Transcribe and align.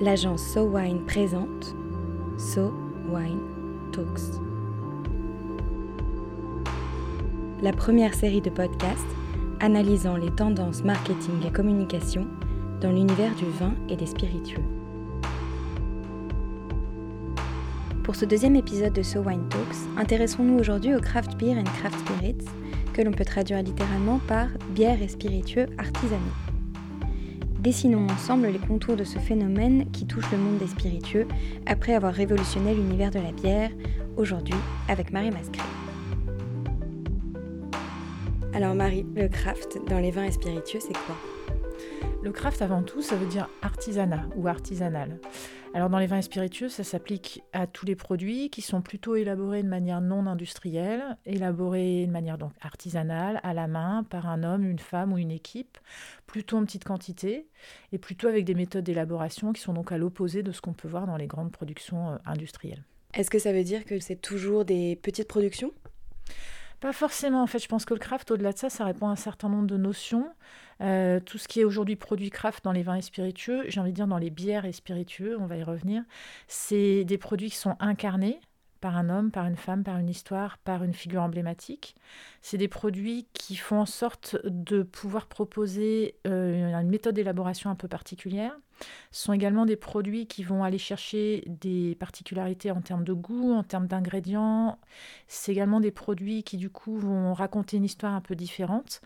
l'agence 0.00 0.42
So 0.42 0.64
Wine 0.64 1.04
présente 1.06 1.76
So 2.36 2.72
Wine 3.08 3.40
Talks. 3.92 4.40
La 7.62 7.72
première 7.72 8.14
série 8.14 8.40
de 8.40 8.50
podcasts 8.50 9.06
analysant 9.60 10.16
les 10.16 10.30
tendances 10.30 10.82
marketing 10.82 11.46
et 11.46 11.52
communication 11.52 12.26
dans 12.80 12.90
l'univers 12.90 13.34
du 13.36 13.44
vin 13.44 13.74
et 13.88 13.96
des 13.96 14.06
spiritueux. 14.06 14.62
Pour 18.02 18.16
ce 18.16 18.24
deuxième 18.24 18.56
épisode 18.56 18.92
de 18.92 19.02
So 19.02 19.20
Wine 19.20 19.48
Talks, 19.48 19.96
intéressons-nous 19.96 20.58
aujourd'hui 20.58 20.94
au 20.94 21.00
craft 21.00 21.38
beer 21.38 21.56
and 21.56 21.64
craft 21.64 21.98
spirits, 22.00 22.44
que 22.92 23.00
l'on 23.00 23.12
peut 23.12 23.24
traduire 23.24 23.62
littéralement 23.62 24.20
par 24.26 24.48
bière 24.70 25.00
et 25.00 25.08
spiritueux 25.08 25.66
artisanaux. 25.78 26.43
Dessinons 27.64 28.08
ensemble 28.10 28.48
les 28.48 28.58
contours 28.58 28.94
de 28.94 29.04
ce 29.04 29.18
phénomène 29.18 29.90
qui 29.90 30.06
touche 30.06 30.30
le 30.30 30.36
monde 30.36 30.58
des 30.58 30.66
spiritueux 30.66 31.26
après 31.64 31.94
avoir 31.94 32.12
révolutionné 32.12 32.74
l'univers 32.74 33.10
de 33.10 33.18
la 33.18 33.32
bière, 33.32 33.70
aujourd'hui 34.18 34.54
avec 34.86 35.14
Marie 35.14 35.30
Mascret. 35.30 35.62
Alors 38.52 38.74
Marie, 38.74 39.06
le 39.16 39.28
craft 39.28 39.78
dans 39.88 39.98
les 39.98 40.10
vins 40.10 40.24
et 40.24 40.30
spiritueux, 40.30 40.78
c'est 40.78 40.92
quoi? 40.92 41.16
Le 42.22 42.32
craft 42.32 42.60
avant 42.60 42.82
tout, 42.82 43.00
ça 43.00 43.16
veut 43.16 43.24
dire 43.24 43.48
artisanat 43.62 44.28
ou 44.36 44.46
artisanal. 44.46 45.18
Alors 45.74 45.90
dans 45.90 45.98
les 45.98 46.06
vins 46.06 46.22
spiritueux, 46.22 46.68
ça 46.68 46.84
s'applique 46.84 47.42
à 47.52 47.66
tous 47.66 47.84
les 47.84 47.96
produits 47.96 48.48
qui 48.48 48.62
sont 48.62 48.80
plutôt 48.80 49.16
élaborés 49.16 49.64
de 49.64 49.68
manière 49.68 50.00
non 50.00 50.28
industrielle, 50.28 51.02
élaborés 51.26 52.06
de 52.06 52.12
manière 52.12 52.38
donc 52.38 52.52
artisanale, 52.60 53.40
à 53.42 53.54
la 53.54 53.66
main, 53.66 54.04
par 54.08 54.28
un 54.28 54.44
homme, 54.44 54.64
une 54.64 54.78
femme 54.78 55.12
ou 55.12 55.18
une 55.18 55.32
équipe, 55.32 55.76
plutôt 56.28 56.58
en 56.58 56.64
petite 56.64 56.84
quantité, 56.84 57.48
et 57.90 57.98
plutôt 57.98 58.28
avec 58.28 58.44
des 58.44 58.54
méthodes 58.54 58.84
d'élaboration 58.84 59.52
qui 59.52 59.60
sont 59.60 59.72
donc 59.72 59.90
à 59.90 59.98
l'opposé 59.98 60.44
de 60.44 60.52
ce 60.52 60.60
qu'on 60.60 60.74
peut 60.74 60.86
voir 60.86 61.08
dans 61.08 61.16
les 61.16 61.26
grandes 61.26 61.50
productions 61.50 62.12
euh, 62.12 62.16
industrielles. 62.24 62.84
Est-ce 63.12 63.30
que 63.30 63.40
ça 63.40 63.52
veut 63.52 63.64
dire 63.64 63.84
que 63.84 63.98
c'est 63.98 64.14
toujours 64.14 64.64
des 64.64 64.94
petites 64.94 65.26
productions? 65.26 65.72
Pas 66.84 66.92
forcément, 66.92 67.42
en 67.42 67.46
fait, 67.46 67.60
je 67.60 67.66
pense 67.66 67.86
que 67.86 67.94
le 67.94 67.98
craft, 67.98 68.30
au-delà 68.30 68.52
de 68.52 68.58
ça, 68.58 68.68
ça 68.68 68.84
répond 68.84 69.08
à 69.08 69.12
un 69.12 69.16
certain 69.16 69.48
nombre 69.48 69.66
de 69.66 69.78
notions. 69.78 70.28
Euh, 70.82 71.18
tout 71.18 71.38
ce 71.38 71.48
qui 71.48 71.60
est 71.60 71.64
aujourd'hui 71.64 71.96
produit 71.96 72.28
craft 72.28 72.62
dans 72.62 72.72
les 72.72 72.82
vins 72.82 72.96
et 72.96 73.00
spiritueux, 73.00 73.64
j'ai 73.68 73.80
envie 73.80 73.92
de 73.92 73.96
dire 73.96 74.06
dans 74.06 74.18
les 74.18 74.28
bières 74.28 74.66
et 74.66 74.72
spiritueux, 74.72 75.38
on 75.40 75.46
va 75.46 75.56
y 75.56 75.62
revenir, 75.62 76.02
c'est 76.46 77.04
des 77.04 77.16
produits 77.16 77.48
qui 77.48 77.56
sont 77.56 77.74
incarnés 77.80 78.38
par 78.82 78.98
un 78.98 79.08
homme, 79.08 79.30
par 79.30 79.46
une 79.46 79.56
femme, 79.56 79.82
par 79.82 79.96
une 79.96 80.10
histoire, 80.10 80.58
par 80.58 80.84
une 80.84 80.92
figure 80.92 81.22
emblématique. 81.22 81.96
C'est 82.42 82.58
des 82.58 82.68
produits 82.68 83.26
qui 83.32 83.56
font 83.56 83.80
en 83.80 83.86
sorte 83.86 84.36
de 84.44 84.82
pouvoir 84.82 85.26
proposer 85.26 86.16
euh, 86.26 86.78
une 86.78 86.90
méthode 86.90 87.14
d'élaboration 87.14 87.70
un 87.70 87.76
peu 87.76 87.88
particulière. 87.88 88.54
Ce 89.10 89.24
sont 89.24 89.32
également 89.32 89.66
des 89.66 89.76
produits 89.76 90.26
qui 90.26 90.42
vont 90.42 90.64
aller 90.64 90.78
chercher 90.78 91.44
des 91.46 91.94
particularités 91.94 92.70
en 92.70 92.80
termes 92.80 93.04
de 93.04 93.12
goût, 93.12 93.52
en 93.52 93.62
termes 93.62 93.86
d'ingrédients. 93.86 94.78
C'est 95.28 95.52
également 95.52 95.80
des 95.80 95.90
produits 95.90 96.42
qui 96.42 96.56
du 96.56 96.70
coup 96.70 96.96
vont 96.96 97.34
raconter 97.34 97.76
une 97.76 97.84
histoire 97.84 98.12
un 98.12 98.20
peu 98.20 98.34
différente 98.34 99.00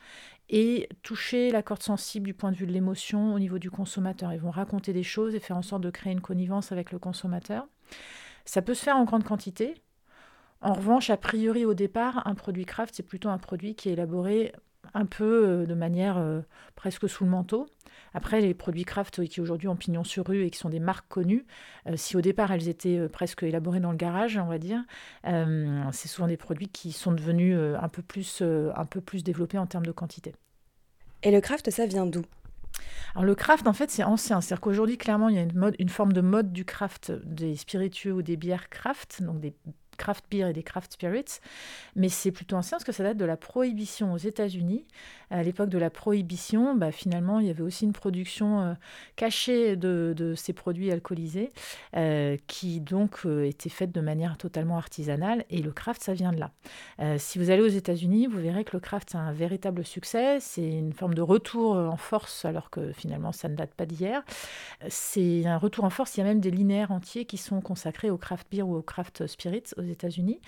et 0.50 0.88
toucher 1.02 1.50
la 1.50 1.62
corde 1.62 1.82
sensible 1.82 2.26
du 2.26 2.34
point 2.34 2.52
de 2.52 2.56
vue 2.56 2.66
de 2.66 2.72
l'émotion 2.72 3.34
au 3.34 3.38
niveau 3.38 3.58
du 3.58 3.70
consommateur. 3.70 4.32
Ils 4.32 4.40
vont 4.40 4.50
raconter 4.50 4.92
des 4.92 5.02
choses 5.02 5.34
et 5.34 5.40
faire 5.40 5.56
en 5.56 5.62
sorte 5.62 5.82
de 5.82 5.90
créer 5.90 6.12
une 6.12 6.20
connivence 6.20 6.72
avec 6.72 6.90
le 6.90 6.98
consommateur. 6.98 7.66
Ça 8.44 8.62
peut 8.62 8.74
se 8.74 8.82
faire 8.82 8.96
en 8.96 9.04
grande 9.04 9.24
quantité. 9.24 9.74
En 10.60 10.72
revanche, 10.72 11.10
a 11.10 11.16
priori 11.16 11.64
au 11.64 11.74
départ, 11.74 12.26
un 12.26 12.34
produit 12.34 12.64
craft, 12.64 12.94
c'est 12.94 13.02
plutôt 13.02 13.28
un 13.28 13.38
produit 13.38 13.74
qui 13.74 13.90
est 13.90 13.92
élaboré 13.92 14.52
un 14.94 15.06
peu 15.06 15.46
euh, 15.46 15.66
de 15.66 15.74
manière 15.74 16.18
euh, 16.18 16.40
presque 16.74 17.08
sous 17.08 17.24
le 17.24 17.30
manteau. 17.30 17.66
Après, 18.14 18.40
les 18.40 18.54
produits 18.54 18.84
craft 18.84 19.24
qui 19.26 19.40
aujourd'hui 19.40 19.68
ont 19.68 19.76
pignon 19.76 20.04
sur 20.04 20.26
rue 20.26 20.44
et 20.44 20.50
qui 20.50 20.58
sont 20.58 20.70
des 20.70 20.80
marques 20.80 21.08
connues, 21.08 21.46
euh, 21.86 21.94
si 21.96 22.16
au 22.16 22.20
départ 22.20 22.52
elles 22.52 22.68
étaient 22.68 23.08
presque 23.08 23.42
élaborées 23.42 23.80
dans 23.80 23.90
le 23.90 23.96
garage, 23.96 24.38
on 24.38 24.46
va 24.46 24.58
dire, 24.58 24.82
c'est 25.24 26.08
souvent 26.08 26.26
des 26.26 26.36
produits 26.36 26.68
qui 26.68 26.92
sont 26.92 27.12
devenus 27.12 27.56
un, 27.56 27.88
peu 27.88 28.02
plus, 28.02 28.42
un 28.42 28.84
peu 28.86 29.00
plus 29.00 29.22
développés 29.22 29.58
en 29.58 29.66
termes 29.66 29.86
de 29.86 29.92
quantité. 29.92 30.34
Et 31.22 31.30
le 31.30 31.40
craft, 31.40 31.70
ça 31.70 31.86
vient 31.86 32.06
d'où? 32.06 32.22
Alors 33.14 33.24
le 33.24 33.34
craft, 33.34 33.66
en 33.66 33.72
fait, 33.72 33.90
c'est 33.90 34.04
ancien. 34.04 34.40
C'est-à-dire 34.40 34.60
qu'aujourd'hui, 34.60 34.96
clairement, 34.96 35.28
il 35.28 35.36
y 35.36 35.38
a 35.38 35.42
une, 35.42 35.54
mode, 35.54 35.76
une 35.78 35.88
forme 35.88 36.12
de 36.12 36.20
mode 36.20 36.52
du 36.52 36.64
craft, 36.64 37.12
des 37.24 37.56
spiritueux 37.56 38.12
ou 38.12 38.22
des 38.22 38.36
bières 38.36 38.68
craft, 38.68 39.22
donc 39.22 39.40
des 39.40 39.54
craft 39.98 40.24
beer 40.30 40.48
et 40.48 40.52
des 40.54 40.62
craft 40.62 40.94
spirits, 40.94 41.40
mais 41.96 42.08
c'est 42.08 42.32
plutôt 42.32 42.56
ancien 42.56 42.78
parce 42.78 42.84
que 42.84 42.92
ça 42.92 43.04
date 43.04 43.18
de 43.18 43.24
la 43.26 43.36
prohibition 43.36 44.12
aux 44.14 44.18
États-Unis. 44.18 44.86
À 45.30 45.42
l'époque 45.42 45.68
de 45.68 45.76
la 45.76 45.90
prohibition, 45.90 46.74
bah, 46.74 46.90
finalement, 46.90 47.40
il 47.40 47.46
y 47.48 47.50
avait 47.50 47.62
aussi 47.62 47.84
une 47.84 47.92
production 47.92 48.62
euh, 48.62 48.74
cachée 49.16 49.76
de, 49.76 50.34
ces 50.36 50.52
produits 50.52 50.90
alcoolisés 50.90 51.52
euh, 51.96 52.36
qui 52.46 52.80
donc 52.80 53.26
euh, 53.26 53.44
était 53.44 53.68
faite 53.68 53.92
de 53.92 54.00
manière 54.00 54.38
totalement 54.38 54.78
artisanale 54.78 55.44
et 55.50 55.60
le 55.60 55.70
craft, 55.70 56.02
ça 56.02 56.14
vient 56.14 56.32
de 56.32 56.40
là. 56.40 57.18
si 57.18 57.38
vous 57.38 57.50
allez 57.50 57.62
aux 57.62 57.66
États-Unis, 57.66 58.26
vous 58.26 58.40
verrez 58.40 58.64
que 58.64 58.74
le 58.74 58.80
craft, 58.80 59.10
c'est 59.10 59.18
un 59.18 59.32
véritable 59.32 59.84
succès. 59.84 60.38
C'est 60.40 60.66
une 60.66 60.92
forme 60.92 61.14
de 61.14 61.22
retour 61.22 61.76
en 61.76 61.96
force 61.96 62.44
alors 62.44 62.70
que 62.70 62.92
finalement, 62.92 63.32
ça 63.32 63.48
ne 63.48 63.56
date 63.56 63.74
pas 63.74 63.86
d'hier. 63.86 64.22
C'est 64.88 65.46
un 65.46 65.58
retour 65.58 65.84
en 65.84 65.90
force. 65.90 66.16
Il 66.16 66.20
y 66.20 66.22
a 66.22 66.26
même 66.26 66.40
des 66.40 66.50
linéaires 66.50 66.92
entiers 66.92 67.24
qui 67.24 67.36
sont 67.36 67.60
consacrés 67.60 68.10
au 68.10 68.16
craft 68.16 68.46
beer 68.50 68.62
ou 68.62 68.76
au 68.76 68.82
craft 68.82 69.26
spirits 69.26 69.64
aux 69.76 69.82
États-Unis. 69.90 70.40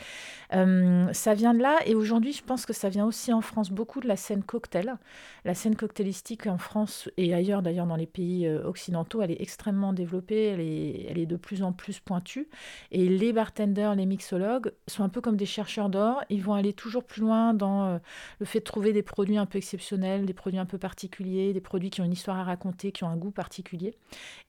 Euh, 0.53 1.13
ça 1.13 1.35
vient 1.35 1.55
de 1.55 1.61
là 1.61 1.79
et 1.87 1.95
aujourd'hui, 1.95 2.33
je 2.33 2.43
pense 2.43 2.67
que 2.67 2.73
ça 2.73 2.89
vient 2.89 3.07
aussi 3.07 3.33
en 3.33 3.41
France 3.41 3.71
beaucoup 3.71 4.01
de 4.01 4.09
la 4.09 4.17
scène 4.17 4.43
cocktail. 4.43 4.97
La 5.45 5.55
scène 5.55 5.77
cocktailistique 5.77 6.47
en 6.47 6.59
France 6.59 7.09
et 7.17 7.35
ailleurs, 7.35 7.63
d'ailleurs 7.63 7.87
dans 7.87 7.97
les 7.97 8.07
pays 8.07 8.47
euh, 8.47 8.65
occidentaux, 8.65 9.23
elle 9.23 9.31
est 9.31 9.41
extrêmement 9.41 9.93
développée, 9.93 10.45
elle 10.45 10.61
est, 10.61 11.07
elle 11.09 11.19
est 11.19 11.27
de 11.27 11.37
plus 11.37 11.63
en 11.63 11.73
plus 11.73 12.01
pointue. 12.01 12.49
Et 12.91 13.09
les 13.09 13.33
bartenders, 13.33 13.95
les 13.95 14.07
mixologues 14.07 14.73
sont 14.87 15.03
un 15.03 15.09
peu 15.09 15.21
comme 15.21 15.37
des 15.37 15.47
chercheurs 15.47 15.89
d'or. 15.89 16.23
Ils 16.29 16.43
vont 16.43 16.55
aller 16.55 16.73
toujours 16.73 17.05
plus 17.05 17.23
loin 17.23 17.55
dans 17.55 17.85
euh, 17.85 17.99
le 18.39 18.47
fait 18.47 18.61
de 18.61 18.65
trouver 18.65 18.93
des 18.93 19.03
produits 19.03 19.39
un 19.39 19.47
peu 19.47 19.59
exceptionnels, 19.59 20.27
des 20.27 20.35
produits 20.35 20.59
un 20.59 20.67
peu 20.67 20.79
particuliers, 20.79 21.53
des 21.53 21.61
produits 21.61 21.91
qui 21.91 22.01
ont 22.01 22.05
une 22.05 22.13
histoire 22.13 22.39
à 22.39 22.45
raconter, 22.45 22.93
qui 22.93 23.05
ont 23.05 23.09
un 23.09 23.17
goût 23.17 23.31
particulier. 23.31 23.95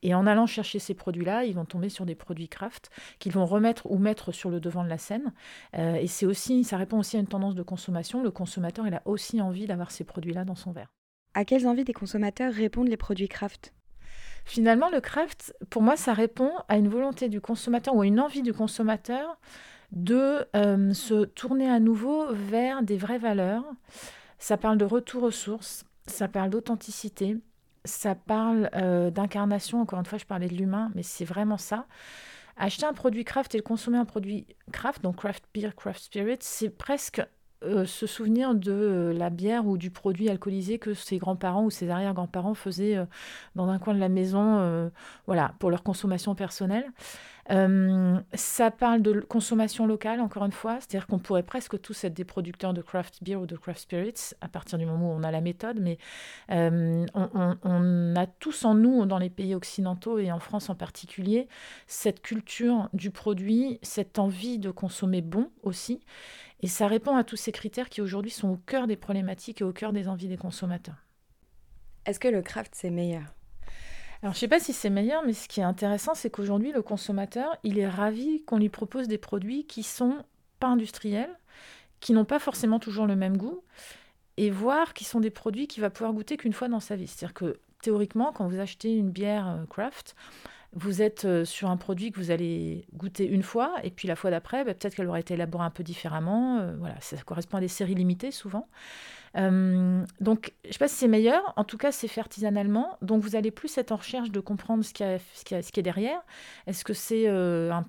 Et 0.03 0.13
en 0.13 0.27
allant 0.27 0.45
chercher 0.45 0.79
ces 0.79 0.93
produits-là, 0.93 1.45
ils 1.45 1.55
vont 1.55 1.65
tomber 1.65 1.89
sur 1.89 2.05
des 2.05 2.15
produits 2.15 2.49
craft 2.49 2.89
qu'ils 3.19 3.31
vont 3.31 3.45
remettre 3.45 3.89
ou 3.89 3.97
mettre 3.97 4.31
sur 4.31 4.49
le 4.49 4.59
devant 4.59 4.80
de 4.83 4.89
la 4.89 4.97
scène. 4.97 5.33
Euh, 5.77 5.95
et 5.95 6.07
c'est 6.07 6.25
aussi, 6.25 6.63
ça 6.63 6.77
répond 6.77 6.99
aussi 6.99 7.17
à 7.17 7.19
une 7.19 7.27
tendance 7.27 7.55
de 7.55 7.63
consommation. 7.63 8.21
Le 8.21 8.31
consommateur, 8.31 8.87
il 8.87 8.93
a 8.93 9.01
aussi 9.05 9.41
envie 9.41 9.67
d'avoir 9.67 9.91
ces 9.91 10.03
produits-là 10.03 10.45
dans 10.45 10.55
son 10.55 10.71
verre. 10.71 10.91
À 11.33 11.45
quelles 11.45 11.67
envies 11.67 11.83
des 11.83 11.93
consommateurs 11.93 12.53
répondent 12.53 12.89
les 12.89 12.97
produits 12.97 13.29
craft 13.29 13.73
Finalement, 14.43 14.89
le 14.89 15.01
craft, 15.01 15.55
pour 15.69 15.81
moi, 15.81 15.95
ça 15.95 16.13
répond 16.13 16.51
à 16.67 16.77
une 16.77 16.89
volonté 16.89 17.29
du 17.29 17.41
consommateur 17.41 17.95
ou 17.95 18.01
à 18.01 18.05
une 18.05 18.19
envie 18.19 18.41
du 18.41 18.53
consommateur 18.53 19.37
de 19.91 20.47
euh, 20.55 20.93
se 20.93 21.25
tourner 21.25 21.69
à 21.69 21.79
nouveau 21.79 22.33
vers 22.33 22.81
des 22.81 22.97
vraies 22.97 23.17
valeurs. 23.17 23.65
Ça 24.39 24.57
parle 24.57 24.77
de 24.77 24.85
retour 24.85 25.23
aux 25.23 25.31
sources, 25.31 25.85
ça 26.07 26.27
parle 26.27 26.49
d'authenticité, 26.49 27.37
ça 27.85 28.15
parle 28.15 28.69
euh, 28.75 29.11
d'incarnation. 29.11 29.81
Encore 29.81 29.99
une 29.99 30.05
fois, 30.05 30.17
je 30.17 30.25
parlais 30.25 30.47
de 30.47 30.55
l'humain, 30.55 30.91
mais 30.95 31.03
c'est 31.03 31.25
vraiment 31.25 31.57
ça. 31.57 31.85
Acheter 32.57 32.85
un 32.85 32.93
produit 32.93 33.23
craft 33.23 33.55
et 33.55 33.61
consommer 33.61 33.97
un 33.97 34.05
produit 34.05 34.45
craft, 34.71 35.03
donc 35.03 35.17
craft 35.17 35.43
beer, 35.53 35.71
craft 35.75 36.01
spirit, 36.03 36.37
c'est 36.41 36.69
presque 36.69 37.21
euh, 37.63 37.85
se 37.85 38.07
souvenir 38.07 38.55
de 38.55 38.71
euh, 38.71 39.13
la 39.13 39.29
bière 39.29 39.67
ou 39.67 39.77
du 39.77 39.91
produit 39.91 40.29
alcoolisé 40.29 40.79
que 40.79 40.95
ses 40.95 41.19
grands-parents 41.19 41.63
ou 41.63 41.69
ses 41.69 41.91
arrière-grands-parents 41.91 42.55
faisaient 42.55 42.97
euh, 42.97 43.05
dans 43.55 43.69
un 43.69 43.77
coin 43.77 43.93
de 43.93 43.99
la 43.99 44.09
maison, 44.09 44.91
voilà, 45.27 45.53
pour 45.59 45.69
leur 45.69 45.83
consommation 45.83 46.33
personnelle. 46.33 46.85
Ça 47.49 48.71
parle 48.71 49.01
de 49.01 49.19
consommation 49.21 49.87
locale, 49.87 50.19
encore 50.21 50.45
une 50.45 50.51
fois, 50.51 50.79
c'est-à-dire 50.79 51.07
qu'on 51.07 51.19
pourrait 51.19 51.43
presque 51.43 51.79
tous 51.81 52.03
être 52.03 52.13
des 52.13 52.23
producteurs 52.23 52.73
de 52.73 52.81
craft 52.81 53.23
beer 53.23 53.35
ou 53.35 53.45
de 53.45 53.55
craft 53.55 53.81
spirits 53.81 54.33
à 54.41 54.47
partir 54.47 54.77
du 54.77 54.85
moment 54.85 55.13
où 55.13 55.19
on 55.19 55.23
a 55.23 55.31
la 55.31 55.41
méthode, 55.41 55.79
mais 55.79 55.97
on, 56.49 57.05
on, 57.13 58.15
a 58.15 58.27
tous 58.27 58.65
en 58.65 58.75
nous, 58.75 59.05
dans 59.05 59.17
les 59.17 59.29
pays 59.29 59.55
occidentaux 59.55 60.19
et 60.19 60.31
en 60.31 60.39
France 60.39 60.69
en 60.69 60.75
particulier, 60.75 61.47
cette 61.87 62.21
culture 62.21 62.89
du 62.93 63.11
produit, 63.11 63.79
cette 63.81 64.19
envie 64.19 64.59
de 64.59 64.71
consommer 64.71 65.21
bon 65.21 65.49
aussi. 65.63 66.01
Et 66.61 66.67
ça 66.67 66.87
répond 66.87 67.15
à 67.15 67.23
tous 67.23 67.37
ces 67.37 67.51
critères 67.51 67.89
qui 67.89 68.01
aujourd'hui 68.01 68.31
sont 68.31 68.49
au 68.49 68.57
cœur 68.57 68.87
des 68.87 68.97
problématiques 68.97 69.61
et 69.61 69.63
au 69.63 69.73
cœur 69.73 69.93
des 69.93 70.07
envies 70.07 70.27
des 70.27 70.37
consommateurs. 70.37 71.05
Est-ce 72.05 72.19
que 72.19 72.27
le 72.27 72.41
craft, 72.41 72.73
c'est 72.75 72.89
meilleur? 72.91 73.23
Alors, 74.21 74.33
je 74.33 74.37
ne 74.37 74.41
sais 74.41 74.47
pas 74.47 74.59
si 74.59 74.71
c'est 74.71 74.91
meilleur, 74.91 75.23
mais 75.25 75.33
ce 75.33 75.47
qui 75.47 75.61
est 75.61 75.63
intéressant, 75.63 76.13
c'est 76.13 76.29
qu'aujourd'hui, 76.29 76.71
le 76.71 76.83
consommateur, 76.83 77.57
il 77.63 77.79
est 77.79 77.89
ravi 77.89 78.43
qu'on 78.43 78.57
lui 78.57 78.69
propose 78.69 79.07
des 79.07 79.17
produits 79.17 79.65
qui 79.65 79.81
sont 79.81 80.17
pas 80.59 80.67
industriels, 80.67 81.35
qui 82.01 82.13
n'ont 82.13 82.25
pas 82.25 82.37
forcément 82.37 82.77
toujours 82.77 83.07
le 83.07 83.15
même 83.15 83.35
goût, 83.35 83.63
et 84.37 84.51
voir 84.51 84.93
qui 84.93 85.05
sont 85.05 85.19
des 85.19 85.31
produits 85.31 85.67
qu'il 85.67 85.81
va 85.81 85.89
pouvoir 85.89 86.13
goûter 86.13 86.37
qu'une 86.37 86.53
fois 86.53 86.67
dans 86.67 86.79
sa 86.79 86.95
vie. 86.95 87.07
C'est-à-dire 87.07 87.33
que 87.33 87.59
théoriquement, 87.81 88.31
quand 88.31 88.47
vous 88.47 88.59
achetez 88.59 88.93
une 88.93 89.09
bière 89.09 89.47
euh, 89.47 89.65
craft, 89.65 90.15
vous 90.73 91.01
êtes 91.01 91.25
euh, 91.25 91.43
sur 91.43 91.69
un 91.69 91.75
produit 91.75 92.11
que 92.11 92.17
vous 92.17 92.31
allez 92.31 92.85
goûter 92.93 93.27
une 93.27 93.43
fois, 93.43 93.75
et 93.83 93.91
puis 93.91 94.07
la 94.07 94.15
fois 94.15 94.31
d'après, 94.31 94.63
bah, 94.63 94.73
peut-être 94.73 94.95
qu'elle 94.95 95.07
aurait 95.07 95.19
été 95.19 95.33
élaborée 95.33 95.65
un 95.65 95.69
peu 95.69 95.83
différemment. 95.83 96.59
Euh, 96.59 96.75
voilà, 96.79 96.95
ça 97.01 97.17
correspond 97.17 97.57
à 97.57 97.59
des 97.59 97.67
séries 97.67 97.95
limitées 97.95 98.31
souvent. 98.31 98.69
Euh, 99.37 100.03
donc, 100.21 100.53
je 100.63 100.69
ne 100.69 100.73
sais 100.73 100.79
pas 100.79 100.87
si 100.87 100.95
c'est 100.95 101.07
meilleur. 101.09 101.53
En 101.57 101.65
tout 101.65 101.77
cas, 101.77 101.91
c'est 101.91 102.07
fait 102.07 102.21
artisanalement. 102.21 102.97
Donc, 103.01 103.21
vous 103.21 103.35
allez 103.35 103.51
plus 103.51 103.77
être 103.77 103.91
en 103.91 103.97
recherche 103.97 104.31
de 104.31 104.39
comprendre 104.39 104.83
ce 104.83 104.93
qui, 104.93 105.03
est 105.03 105.81
derrière. 105.83 106.21
Est-ce 106.67 106.85
que 106.85 106.93
c'est 106.93 107.27
un, 107.27 107.85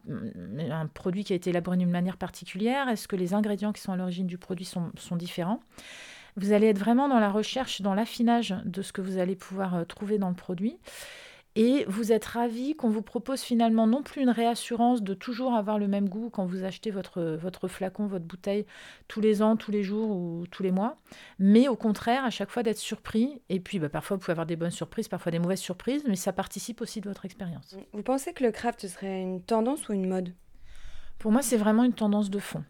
produit 0.93 1.23
qui 1.23 1.33
a 1.33 1.37
été 1.37 1.51
élaboré 1.51 1.77
d'une 1.77 1.91
manière 1.91 2.17
particulière? 2.17 2.89
Est-ce 2.89 3.07
que 3.07 3.17
les 3.17 3.33
ingrédients 3.33 3.73
qui 3.73 3.81
sont 3.81 3.93
à 3.93 3.97
l'origine 3.97 4.27
du 4.27 4.39
produit 4.39 4.65
sont, 4.65 4.91
sont 4.97 5.17
différents? 5.17 5.61
Vous 6.37 6.53
allez 6.53 6.69
être 6.69 6.79
vraiment 6.79 7.09
dans 7.09 7.21
la 7.21 7.31
recherche, 7.31 7.83
dans 7.83 7.95
l'affinage 7.95 8.55
de 8.65 8.83
ce 8.83 8.93
que 8.93 9.01
vous 9.01 9.19
allez 9.19 9.37
pouvoir 9.37 9.85
trouver 9.87 10.19
dans 10.19 10.31
le 10.31 10.35
produit. 10.35 10.79
Et 11.55 11.85
vous 11.87 12.13
êtes 12.13 12.25
ravi 12.25 12.75
qu'on 12.75 12.89
vous 12.89 13.03
propose 13.03 13.43
finalement 13.43 13.87
non 13.87 14.03
plus 14.03 14.23
une 14.23 14.31
réassurance 14.31 15.03
de 15.03 15.13
toujours 15.13 15.55
avoir 15.55 15.79
le 15.79 15.87
même 15.87 16.09
goût 16.09 16.31
quand 16.31 16.47
vous 16.47 16.65
achetez 16.65 16.91
votre, 16.91 17.23
votre 17.23 17.69
flacon, 17.69 18.07
votre 18.07 18.25
bouteille 18.25 18.65
tous 19.07 19.21
les 19.21 19.43
ans, 19.43 19.57
tous 19.57 19.71
les 19.71 19.83
jours 19.83 20.11
ou 20.11 20.47
tous 20.51 20.63
les 20.63 20.71
mois, 20.71 20.97
mais 21.39 21.69
au 21.69 21.77
contraire, 21.77 22.25
à 22.25 22.31
chaque 22.31 22.51
fois 22.51 22.63
d'être 22.63 22.79
surpris. 22.79 23.43
Et 23.51 23.61
puis 23.61 23.79
bah, 23.79 23.91
parfois, 23.91 24.17
vous 24.17 24.23
pouvez 24.23 24.33
avoir 24.33 24.47
des 24.47 24.57
bonnes 24.57 24.71
surprises, 24.71 25.09
parfois 25.09 25.31
des 25.31 25.39
mauvaises 25.39 25.61
surprises, 25.61 26.05
mais 26.09 26.17
ça 26.17 26.33
participe 26.33 26.81
aussi 26.81 27.01
de 27.01 27.09
votre 27.09 27.27
expérience. 27.27 27.77
Vous 27.93 28.03
pensez 28.03 28.33
que 28.33 28.45
le 28.45 28.51
craft 28.51 28.87
serait 28.87 29.21
une 29.21 29.43
tendance 29.43 29.89
ou 29.89 29.93
une 29.93 30.09
mode? 30.09 30.33
Pour 31.23 31.31
moi, 31.31 31.41
c'est 31.41 31.57
vraiment 31.57 31.85
une 31.85 31.93
tendance 31.93 32.31
de 32.31 32.41
fond. 32.41 32.65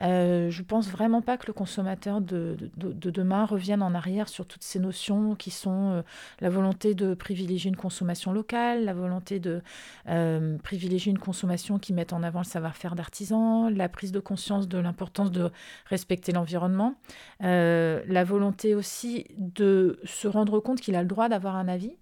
Euh, 0.00 0.48
je 0.48 0.62
ne 0.62 0.66
pense 0.66 0.88
vraiment 0.88 1.20
pas 1.20 1.36
que 1.36 1.46
le 1.46 1.52
consommateur 1.52 2.22
de, 2.22 2.56
demain 2.78 3.44
revienne 3.44 3.82
en 3.82 3.94
arrière 3.94 4.30
sur 4.30 4.46
toutes 4.46 4.62
ces 4.62 4.78
notions 4.78 5.34
qui 5.34 5.50
sont 5.50 5.90
euh, 5.90 6.02
la 6.40 6.48
volonté 6.48 6.94
de 6.94 7.12
privilégier 7.12 7.68
une 7.68 7.76
consommation 7.76 8.32
locale, 8.32 8.86
la 8.86 8.94
volonté 8.94 9.40
de 9.40 9.60
euh, 10.08 10.56
privilégier 10.56 11.10
une 11.10 11.18
consommation 11.18 11.78
qui 11.78 11.92
mette 11.92 12.14
en 12.14 12.22
avant 12.22 12.38
le 12.38 12.46
savoir-faire 12.46 12.94
d'artisan, 12.94 13.68
la 13.68 13.90
prise 13.90 14.10
de 14.10 14.20
conscience 14.20 14.68
de 14.68 14.78
l'importance 14.78 15.30
de 15.30 15.50
respecter 15.84 16.32
l'environnement, 16.32 16.94
la 17.40 18.24
volonté 18.24 18.74
aussi 18.74 19.26
de 19.36 20.00
se 20.04 20.28
rendre 20.28 20.60
compte 20.60 20.80
qu'il 20.80 20.96
a 20.96 21.02
le 21.02 21.08
droit 21.08 21.28
d'avoir 21.28 21.56
un 21.56 21.68
avis. 21.68 21.92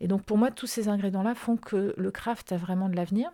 Et 0.00 0.06
donc 0.06 0.22
pour 0.22 0.36
moi, 0.36 0.50
tous 0.50 0.66
ces 0.66 0.88
ingrédients-là 0.88 1.34
font 1.34 1.56
que 1.56 1.94
le 1.96 2.10
craft 2.10 2.52
a 2.52 2.58
vraiment 2.58 2.90
de 2.90 2.96
l'avenir. 2.96 3.30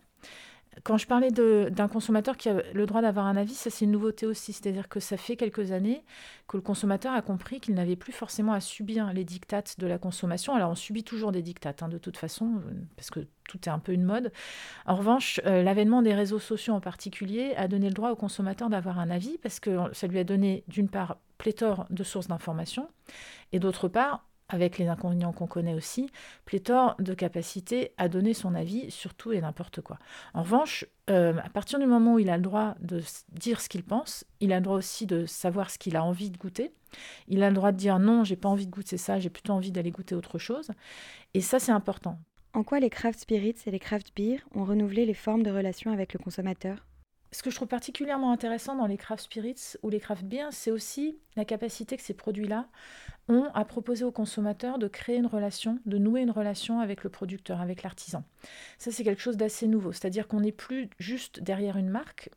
Quand 0.84 0.96
je 0.96 1.06
parlais 1.06 1.30
d'un 1.30 1.88
consommateur 1.88 2.36
qui 2.36 2.48
a 2.48 2.62
le 2.72 2.86
droit 2.86 3.02
d'avoir 3.02 3.26
un 3.26 3.36
avis, 3.36 3.54
ça 3.54 3.69
c'est 3.69 3.84
une 3.84 3.90
nouveauté 3.90 4.26
aussi. 4.26 4.52
C'est-à-dire 4.52 4.88
que 4.88 5.00
ça 5.00 5.16
fait 5.16 5.36
quelques 5.36 5.70
années 5.70 6.02
que 6.48 6.56
le 6.56 6.62
consommateur 6.62 7.12
a 7.12 7.22
compris 7.22 7.60
qu'il 7.60 7.74
n'avait 7.74 7.96
plus 7.96 8.12
forcément 8.12 8.52
à 8.52 8.60
subir 8.60 9.12
les 9.12 9.24
dictates 9.24 9.78
de 9.78 9.86
la 9.86 9.98
consommation. 9.98 10.54
Alors 10.54 10.70
on 10.70 10.74
subit 10.74 11.04
toujours 11.04 11.30
des 11.30 11.42
dictates 11.42 11.82
hein, 11.82 11.88
de 11.88 11.98
toute 11.98 12.16
façon, 12.16 12.62
parce 12.96 13.10
que 13.10 13.20
tout 13.48 13.58
est 13.66 13.70
un 13.70 13.78
peu 13.78 13.92
une 13.92 14.04
mode. 14.04 14.32
En 14.86 14.96
revanche, 14.96 15.40
euh, 15.46 15.62
l'avènement 15.62 16.00
des 16.00 16.14
réseaux 16.14 16.38
sociaux 16.38 16.74
en 16.74 16.80
particulier 16.80 17.54
a 17.56 17.69
donné 17.69 17.88
le 17.88 17.94
droit 17.94 18.10
au 18.10 18.16
consommateur 18.16 18.70
d'avoir 18.70 18.98
un 18.98 19.10
avis, 19.10 19.38
parce 19.38 19.60
que 19.60 19.78
ça 19.92 20.06
lui 20.06 20.19
a 20.19 20.24
donné 20.24 20.64
d'une 20.69 20.88
part 20.88 21.19
pléthore 21.36 21.86
de 21.90 22.02
sources 22.02 22.28
d'informations, 22.28 22.88
et 23.52 23.58
d'autre 23.58 23.88
part 23.88 24.24
avec 24.52 24.78
les 24.78 24.87
inconvénients 24.87 25.32
qu'on 25.32 25.46
connaît 25.46 25.75
aussi, 25.75 26.08
pléthore 26.44 26.94
de 26.99 27.14
capacité 27.14 27.93
à 27.96 28.08
donner 28.08 28.34
son 28.34 28.54
avis 28.54 28.90
sur 28.90 29.14
tout 29.14 29.32
et 29.32 29.40
n'importe 29.40 29.81
quoi. 29.81 29.99
En 30.34 30.43
revanche, 30.43 30.84
euh, 31.10 31.34
à 31.43 31.49
partir 31.49 31.78
du 31.78 31.87
moment 31.87 32.14
où 32.14 32.19
il 32.19 32.31
a 32.31 32.37
le 32.37 32.43
droit 32.43 32.75
de 32.81 33.02
dire 33.32 33.60
ce 33.60 33.69
qu'il 33.69 33.82
pense, 33.82 34.25
il 34.40 34.52
a 34.52 34.56
le 34.56 34.62
droit 34.62 34.76
aussi 34.76 35.06
de 35.06 35.26
savoir 35.26 35.70
ce 35.70 35.78
qu'il 35.78 35.96
a 35.96 36.04
envie 36.04 36.31
de 36.31 36.38
goûter. 36.38 36.72
Il 37.26 37.43
a 37.43 37.49
le 37.49 37.54
droit 37.54 37.72
de 37.72 37.78
dire 37.78 37.99
non, 37.99 38.22
j'ai 38.25 38.37
pas 38.37 38.50
envie 38.50 38.66
de 38.66 38.70
goûter 38.70 38.99
ça, 38.99 39.19
j'ai 39.19 39.31
plutôt 39.31 39.54
envie 39.54 39.72
d'aller 39.72 39.90
goûter 39.90 40.14
autre 40.14 40.38
chose. 40.38 40.70
Et 41.34 41.40
ça, 41.40 41.58
c'est 41.58 41.72
important. 41.72 42.19
En 42.52 42.62
quoi 42.62 42.81
les 42.81 42.90
craft 42.90 43.20
spirits 43.20 43.56
et 43.66 43.70
les 43.70 43.78
craft 43.78 44.12
beer 44.14 44.40
ont 44.55 44.64
renouvelé 44.64 45.06
les 45.06 45.14
formes 45.14 45.43
de 45.43 45.50
relation 45.50 45.90
avec 45.90 46.12
le 46.12 46.19
consommateur? 46.19 46.87
Ce 47.32 47.43
que 47.43 47.50
je 47.50 47.56
trouve 47.56 47.69
particulièrement 47.69 48.31
intéressant 48.31 48.76
dans 48.76 48.87
les 48.87 48.99
craft 48.99 49.25
spirits 49.25 49.75
ou 49.82 49.88
les 49.88 50.00
craft 50.00 50.25
beers, 50.25 50.52
c'est 50.52 50.70
aussi 50.70 51.19
la 51.34 51.44
capacité 51.44 51.96
que 51.96 52.02
ces 52.02 52.14
produits-là 52.14 52.69
ont 53.29 53.49
à 53.55 53.64
proposer 53.64 54.05
aux 54.05 54.12
consommateurs 54.12 54.79
de 54.79 54.87
créer 54.87 55.17
une 55.17 55.26
relation, 55.26 55.79
de 55.87 55.96
nouer 55.96 56.20
une 56.20 56.31
relation 56.31 56.81
avec 56.81 57.05
le 57.05 57.11
producteur, 57.11 57.61
avec 57.61 57.82
l'artisan. 57.82 58.25
Ça, 58.79 58.90
c'est 58.90 59.02
quelque 59.02 59.23
chose 59.23 59.37
d'assez 59.37 59.67
nouveau. 59.67 59.93
C'est-à-dire 59.93 60.29
qu'on 60.29 60.40
n'est 60.40 60.52
plus 60.52 60.90
juste 60.99 61.40
derrière 61.40 61.76
une 61.79 61.88
marque 61.88 62.31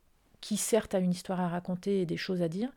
qui 0.45 0.57
certes 0.57 0.93
a 0.93 0.99
une 0.99 1.09
histoire 1.09 1.41
à 1.41 1.47
raconter 1.47 2.01
et 2.01 2.05
des 2.05 2.17
choses 2.17 2.43
à 2.43 2.47
dire, 2.47 2.69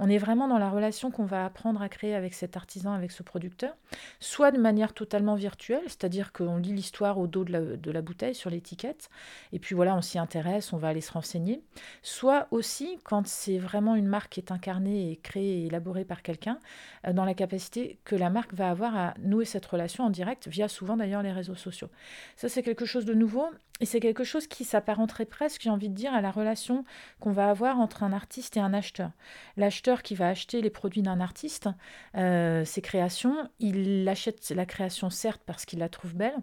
on 0.00 0.08
est 0.08 0.18
vraiment 0.18 0.48
dans 0.48 0.58
la 0.58 0.68
relation 0.68 1.12
qu'on 1.12 1.26
va 1.26 1.44
apprendre 1.44 1.80
à 1.80 1.88
créer 1.88 2.12
avec 2.12 2.34
cet 2.34 2.56
artisan, 2.56 2.92
avec 2.92 3.12
ce 3.12 3.22
producteur, 3.22 3.72
soit 4.18 4.50
de 4.50 4.58
manière 4.58 4.92
totalement 4.92 5.36
virtuelle, 5.36 5.84
c'est-à-dire 5.86 6.32
qu'on 6.32 6.56
lit 6.56 6.72
l'histoire 6.72 7.20
au 7.20 7.28
dos 7.28 7.44
de 7.44 7.90
la, 7.92 8.02
bouteille 8.02 8.34
sur 8.34 8.50
l'étiquette, 8.50 9.10
et 9.52 9.60
puis 9.60 9.76
voilà, 9.76 9.94
on 9.94 10.02
s'y 10.02 10.18
intéresse, 10.18 10.72
on 10.72 10.76
va 10.76 10.88
aller 10.88 11.00
se 11.00 11.12
renseigner, 11.12 11.62
soit 12.02 12.48
aussi 12.50 12.98
quand 13.04 13.28
c'est 13.28 13.58
vraiment 13.58 13.94
une 13.94 14.08
marque 14.08 14.32
qui 14.32 14.40
est 14.40 14.50
incarnée 14.50 15.12
et 15.12 15.16
créée 15.16 15.62
et 15.62 15.66
élaborée 15.66 16.04
par 16.04 16.20
quelqu'un, 16.20 16.58
euh, 17.06 17.12
dans 17.12 17.24
la 17.24 17.34
capacité 17.34 18.00
que 18.04 18.16
la 18.16 18.28
marque 18.28 18.54
va 18.54 18.70
avoir 18.70 18.96
à 18.96 19.14
nouer 19.20 19.44
cette 19.44 19.66
relation 19.66 20.02
en 20.02 20.10
direct, 20.10 20.48
via 20.48 20.66
souvent 20.66 20.96
d'ailleurs 20.96 21.22
les 21.22 21.30
réseaux 21.30 21.54
sociaux. 21.54 21.90
Ça, 22.34 22.48
c'est 22.48 22.64
quelque 22.64 22.86
chose 22.86 23.04
de 23.04 23.14
nouveau, 23.14 23.46
et 23.80 23.86
c'est 23.86 23.98
quelque 23.98 24.22
chose 24.22 24.46
qui 24.46 24.64
s'apparenterait 24.64 25.24
presque, 25.24 25.62
j'ai 25.62 25.70
envie 25.70 25.88
de 25.88 25.94
dire, 25.94 26.14
à 26.14 26.20
la 26.20 26.30
relation 26.30 26.84
qu'on 27.18 27.32
va 27.32 27.50
avoir 27.50 27.80
entre 27.80 28.04
un 28.04 28.12
artiste 28.12 28.56
et 28.56 28.60
un 28.60 28.72
acheteur. 28.72 29.10
L'acheteur 29.56 30.02
qui 30.02 30.14
va 30.14 30.28
acheter 30.28 30.62
les 30.62 30.70
produits 30.70 31.02
d'un 31.02 31.18
artiste, 31.18 31.68
euh, 32.16 32.64
ses 32.64 32.82
créations, 32.82 33.50
il 33.58 34.08
achète 34.08 34.48
la 34.50 34.64
création 34.64 35.10
certes 35.10 35.42
parce 35.44 35.64
qu'il 35.64 35.80
la 35.80 35.88
trouve 35.88 36.14
belle, 36.14 36.36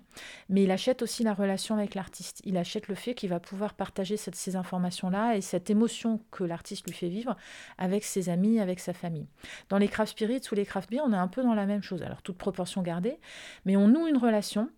mais 0.50 0.64
il 0.64 0.72
achète 0.72 1.02
aussi 1.02 1.24
la 1.24 1.34
relation 1.34 1.76
avec 1.78 1.96
l'artiste. 1.96 2.42
Il 2.44 2.58
achète 2.58 2.90
le 2.90 2.96
fait 2.96 3.16
qu'il 3.16 3.30
va 3.30 3.40
pouvoir 3.40 3.76
partager 3.76 4.18
ces 4.18 4.56
informations-là 4.58 5.38
et 5.38 5.42
cette 5.42 5.70
émotion 5.70 6.20
que 6.32 6.44
l'artiste 6.44 6.86
lui 6.86 6.94
fait 6.94 7.08
vivre 7.08 7.38
avec 7.78 8.04
ses 8.04 8.28
amis, 8.28 8.60
avec 8.60 8.82
sa 8.82 8.92
famille. 8.92 9.28
Dans 9.70 9.78
les 9.78 9.88
craft 9.88 10.12
spirits 10.12 10.42
ou 10.52 10.56
les 10.56 10.66
craft 10.66 10.90
beer, 10.90 11.02
on 11.06 11.14
est 11.14 11.18
un 11.18 11.30
peu 11.30 11.44
dans 11.44 11.54
la 11.54 11.66
même 11.66 11.82
chose. 11.82 12.04
Alors 12.04 12.22
toute 12.22 12.38
proportion 12.38 12.82
gardée, 12.82 13.20
mais 13.64 13.78
on 13.78 13.88
noue 13.88 14.08
une 14.08 14.18
relation. 14.18 14.70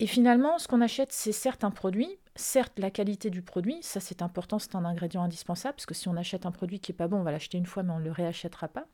Et 0.00 0.06
finalement, 0.06 0.58
ce 0.58 0.66
qu'on 0.66 0.80
achète, 0.80 1.12
c'est 1.12 1.32
certes 1.32 1.62
un 1.62 1.70
produit, 1.70 2.18
certes 2.34 2.78
la 2.78 2.90
qualité 2.90 3.30
du 3.30 3.42
produit, 3.42 3.78
ça 3.80 4.00
c'est 4.00 4.22
important, 4.22 4.58
c'est 4.58 4.74
un 4.74 4.84
ingrédient 4.84 5.22
indispensable, 5.22 5.76
parce 5.76 5.86
que 5.86 5.94
si 5.94 6.08
on 6.08 6.16
achète 6.16 6.46
un 6.46 6.50
produit 6.50 6.80
qui 6.80 6.90
est 6.90 6.94
pas 6.94 7.06
bon, 7.06 7.18
on 7.18 7.22
va 7.22 7.30
l'acheter 7.30 7.58
une 7.58 7.66
fois, 7.66 7.84
mais 7.84 7.92
on 7.92 8.00
ne 8.00 8.04
le 8.04 8.10
réachètera 8.10 8.66
pas. 8.66 8.86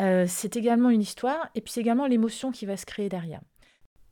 Euh, 0.00 0.24
c'est 0.26 0.56
également 0.56 0.88
une 0.88 1.02
histoire, 1.02 1.50
et 1.54 1.60
puis 1.60 1.72
c'est 1.72 1.82
également 1.82 2.06
l'émotion 2.06 2.50
qui 2.50 2.64
va 2.64 2.78
se 2.78 2.86
créer 2.86 3.10
derrière. 3.10 3.42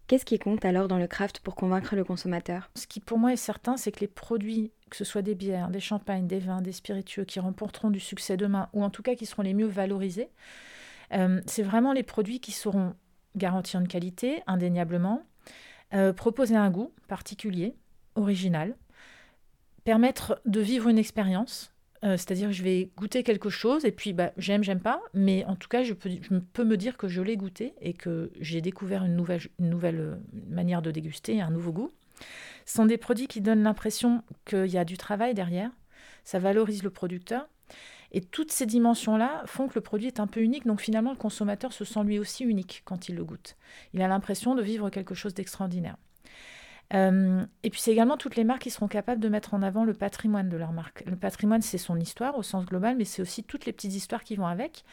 Qu'est-ce 0.08 0.26
qui 0.26 0.38
compte 0.38 0.64
alors 0.64 0.88
dans 0.88 0.98
le 0.98 1.06
craft 1.06 1.40
pour 1.40 1.54
convaincre 1.54 1.96
le 1.96 2.04
consommateur? 2.04 2.70
Ce 2.74 2.86
qui 2.86 3.00
pour 3.00 3.16
moi 3.16 3.32
est 3.32 3.36
certain, 3.36 3.78
c'est 3.78 3.92
que 3.92 4.00
les 4.00 4.08
produits, 4.08 4.72
que 4.90 4.96
ce 4.96 5.04
soit 5.04 5.22
des 5.22 5.36
bières, 5.36 5.70
des 5.70 5.80
champagnes, 5.80 6.26
des 6.26 6.40
vins, 6.40 6.60
des 6.60 6.72
spiritueux, 6.72 7.24
qui 7.24 7.40
remporteront 7.40 7.90
du 7.90 8.00
succès 8.00 8.36
demain, 8.36 8.68
ou 8.74 8.84
en 8.84 8.90
tout 8.90 9.02
cas 9.02 9.14
qui 9.14 9.24
seront 9.24 9.42
les 9.42 9.54
mieux 9.54 9.68
valorisés, 9.68 10.28
euh, 11.12 11.40
c'est 11.46 11.62
vraiment 11.62 11.92
les 11.92 12.02
produits 12.02 12.40
qui 12.40 12.52
sauront 12.52 12.94
garantir 13.36 13.80
une 13.80 13.88
qualité, 13.88 14.42
indéniablement, 14.46 15.22
euh, 15.94 16.12
proposer 16.12 16.56
un 16.56 16.70
goût 16.70 16.92
particulier, 17.08 17.74
original, 18.14 18.76
permettre 19.84 20.40
de 20.46 20.60
vivre 20.60 20.88
une 20.88 20.98
expérience. 20.98 21.72
Euh, 22.02 22.16
c'est-à-dire 22.16 22.50
je 22.50 22.62
vais 22.62 22.90
goûter 22.96 23.22
quelque 23.22 23.50
chose 23.50 23.84
et 23.84 23.92
puis 23.92 24.14
bah, 24.14 24.32
j'aime, 24.38 24.64
j'aime 24.64 24.80
pas, 24.80 25.02
mais 25.12 25.44
en 25.44 25.54
tout 25.54 25.68
cas 25.68 25.82
je 25.82 25.92
peux, 25.92 26.08
peux 26.52 26.64
me 26.64 26.78
dire 26.78 26.96
que 26.96 27.08
je 27.08 27.20
l'ai 27.20 27.36
goûté 27.36 27.74
et 27.82 27.92
que 27.92 28.32
j'ai 28.40 28.62
découvert 28.62 29.04
une 29.04 29.16
nouvelle, 29.16 29.42
une 29.58 29.68
nouvelle 29.68 30.00
euh, 30.00 30.16
manière 30.48 30.80
de 30.80 30.90
déguster, 30.90 31.42
un 31.42 31.50
nouveau 31.50 31.72
goût. 31.72 31.90
Ce 32.64 32.76
sont 32.76 32.86
des 32.86 32.96
produits 32.96 33.26
qui 33.26 33.42
donnent 33.42 33.62
l'impression 33.62 34.22
qu'il 34.46 34.68
y 34.68 34.78
a 34.78 34.84
du 34.84 34.96
travail 34.96 35.34
derrière, 35.34 35.70
ça 36.24 36.38
valorise 36.38 36.82
le 36.82 36.90
producteur. 36.90 37.48
Et 38.12 38.20
toutes 38.20 38.52
ces 38.52 38.66
dimensions-là 38.66 39.42
font 39.46 39.68
que 39.68 39.74
le 39.74 39.80
produit 39.80 40.08
est 40.08 40.20
un 40.20 40.26
peu 40.26 40.40
unique, 40.40 40.66
donc 40.66 40.80
finalement 40.80 41.10
le 41.10 41.16
consommateur 41.16 41.72
se 41.72 41.84
sent 41.84 42.02
lui 42.04 42.18
aussi 42.18 42.44
unique 42.44 42.82
quand 42.84 43.08
il 43.08 43.14
le 43.14 43.24
goûte. 43.24 43.56
Il 43.94 44.02
a 44.02 44.08
l'impression 44.08 44.54
de 44.54 44.62
vivre 44.62 44.90
quelque 44.90 45.14
chose 45.14 45.34
d'extraordinaire. 45.34 45.96
Euh, 46.92 47.44
et 47.62 47.70
puis 47.70 47.80
c'est 47.80 47.92
également 47.92 48.16
toutes 48.16 48.34
les 48.34 48.42
marques 48.42 48.62
qui 48.62 48.70
seront 48.70 48.88
capables 48.88 49.20
de 49.20 49.28
mettre 49.28 49.54
en 49.54 49.62
avant 49.62 49.84
le 49.84 49.94
patrimoine 49.94 50.48
de 50.48 50.56
leur 50.56 50.72
marque. 50.72 51.04
Le 51.06 51.16
patrimoine, 51.16 51.62
c'est 51.62 51.78
son 51.78 51.96
histoire 51.96 52.36
au 52.36 52.42
sens 52.42 52.66
global, 52.66 52.96
mais 52.96 53.04
c'est 53.04 53.22
aussi 53.22 53.44
toutes 53.44 53.64
les 53.66 53.72
petites 53.72 53.94
histoires 53.94 54.24
qui 54.24 54.34
vont 54.34 54.46
avec. 54.46 54.84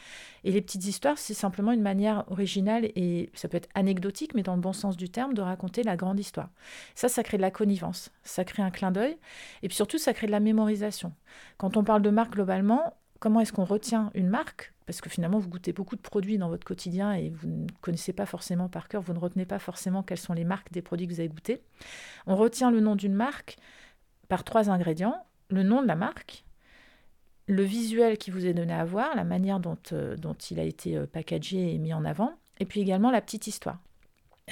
Et 0.44 0.52
les 0.52 0.60
petites 0.60 0.86
histoires, 0.86 1.18
c'est 1.18 1.34
simplement 1.34 1.72
une 1.72 1.82
manière 1.82 2.24
originale 2.30 2.84
et 2.94 3.30
ça 3.34 3.48
peut 3.48 3.56
être 3.56 3.68
anecdotique, 3.74 4.34
mais 4.34 4.42
dans 4.42 4.54
le 4.54 4.60
bon 4.60 4.72
sens 4.72 4.96
du 4.96 5.10
terme, 5.10 5.34
de 5.34 5.42
raconter 5.42 5.82
la 5.82 5.96
grande 5.96 6.20
histoire. 6.20 6.50
Ça, 6.94 7.08
ça 7.08 7.22
crée 7.22 7.36
de 7.36 7.42
la 7.42 7.50
connivence, 7.50 8.12
ça 8.22 8.44
crée 8.44 8.62
un 8.62 8.70
clin 8.70 8.92
d'œil, 8.92 9.16
et 9.62 9.68
puis 9.68 9.76
surtout, 9.76 9.98
ça 9.98 10.14
crée 10.14 10.28
de 10.28 10.32
la 10.32 10.40
mémorisation. 10.40 11.12
Quand 11.56 11.76
on 11.76 11.82
parle 11.82 12.02
de 12.02 12.10
marque 12.10 12.34
globalement, 12.34 12.94
comment 13.18 13.40
est-ce 13.40 13.52
qu'on 13.52 13.64
retient 13.64 14.10
une 14.14 14.28
marque? 14.28 14.72
Parce 14.86 15.00
que 15.00 15.10
finalement, 15.10 15.38
vous 15.38 15.48
goûtez 15.48 15.72
beaucoup 15.72 15.96
de 15.96 16.00
produits 16.00 16.38
dans 16.38 16.48
votre 16.48 16.66
quotidien 16.66 17.12
et 17.12 17.30
vous 17.30 17.48
ne 17.48 17.66
connaissez 17.82 18.12
pas 18.12 18.26
forcément 18.26 18.68
par 18.68 18.88
cœur, 18.88 19.02
vous 19.02 19.12
ne 19.12 19.18
retenez 19.18 19.44
pas 19.44 19.58
forcément 19.58 20.02
quelles 20.02 20.18
sont 20.18 20.32
les 20.32 20.44
marques 20.44 20.72
des 20.72 20.82
produits 20.82 21.06
que 21.06 21.12
vous 21.12 21.20
avez 21.20 21.28
goûtés. 21.28 21.62
On 22.26 22.36
retient 22.36 22.70
le 22.70 22.80
nom 22.80 22.96
d'une 22.96 23.14
marque 23.14 23.58
par 24.28 24.44
trois 24.44 24.70
ingrédients 24.70 25.24
le 25.50 25.62
nom 25.62 25.82
de 25.82 25.86
la 25.86 25.96
marque, 25.96 26.44
le 27.46 27.62
visuel 27.62 28.18
qui 28.18 28.30
vous 28.30 28.46
est 28.46 28.54
donné 28.54 28.72
à 28.72 28.84
voir, 28.84 29.16
la 29.16 29.24
manière 29.24 29.60
dont, 29.60 29.78
euh, 29.92 30.16
dont 30.16 30.34
il 30.34 30.60
a 30.60 30.64
été 30.64 30.96
euh, 30.96 31.06
packagé 31.06 31.74
et 31.74 31.78
mis 31.78 31.94
en 31.94 32.04
avant, 32.04 32.32
et 32.60 32.66
puis 32.66 32.80
également 32.80 33.10
la 33.10 33.20
petite 33.20 33.46
histoire. 33.46 33.78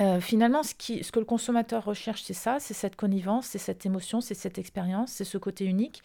Euh, 0.01 0.21
finalement, 0.21 0.63
ce, 0.63 0.75
que 0.75 1.19
le 1.19 1.25
consommateur 1.25 1.85
recherche, 1.85 2.23
c'est 2.23 2.35
ça, 2.35 2.59
c'est 2.61 2.75
cette 2.75 2.97
connivence, 2.97 3.47
c'est 3.47 3.59
cette 3.59 3.87
émotion, 3.87 4.21
c'est 4.21 4.35
cette 4.35 4.59
expérience, 4.59 5.11
c'est 5.11 5.25
ce 5.25 5.39
côté 5.39 5.65
unique, 5.65 6.03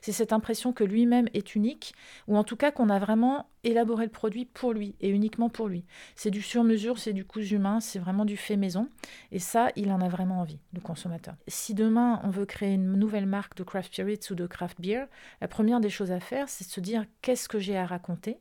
c'est 0.00 0.12
cette 0.12 0.32
impression 0.32 0.72
que 0.72 0.84
lui-même 0.84 1.28
est 1.34 1.54
unique, 1.54 1.94
ou 2.26 2.36
en 2.36 2.44
tout 2.44 2.56
cas 2.56 2.72
qu'on 2.72 2.88
a 2.88 2.98
vraiment 2.98 3.46
élaboré 3.62 4.04
le 4.04 4.10
produit 4.10 4.46
pour 4.46 4.72
lui 4.72 4.94
et 5.00 5.10
uniquement 5.10 5.48
pour 5.50 5.68
lui. 5.68 5.84
C'est 6.16 6.30
du 6.30 6.40
sur-mesure, 6.40 6.98
c'est 6.98 7.12
du 7.12 7.24
coût 7.24 7.40
humain, 7.40 7.80
c'est 7.80 7.98
vraiment 7.98 8.24
du 8.24 8.36
fait 8.36 8.56
maison, 8.56 8.88
et 9.30 9.38
ça, 9.38 9.68
il 9.76 9.92
en 9.92 10.00
a 10.00 10.08
vraiment 10.08 10.40
envie, 10.40 10.60
le 10.72 10.80
consommateur. 10.80 11.34
Si 11.46 11.74
demain 11.74 12.20
on 12.24 12.30
veut 12.30 12.46
créer 12.46 12.74
une 12.74 12.94
nouvelle 12.94 13.26
marque 13.26 13.56
de 13.56 13.62
craft 13.62 13.92
spirits 13.92 14.20
ou 14.30 14.34
de 14.34 14.46
craft 14.46 14.80
beer, 14.80 15.06
la 15.42 15.48
première 15.48 15.80
des 15.80 15.90
choses 15.90 16.12
à 16.12 16.20
faire, 16.20 16.48
c'est 16.48 16.66
de 16.66 16.70
se 16.70 16.80
dire 16.80 17.04
qu'est-ce 17.20 17.48
que 17.48 17.58
j'ai 17.58 17.76
à 17.76 17.84
raconter, 17.84 18.38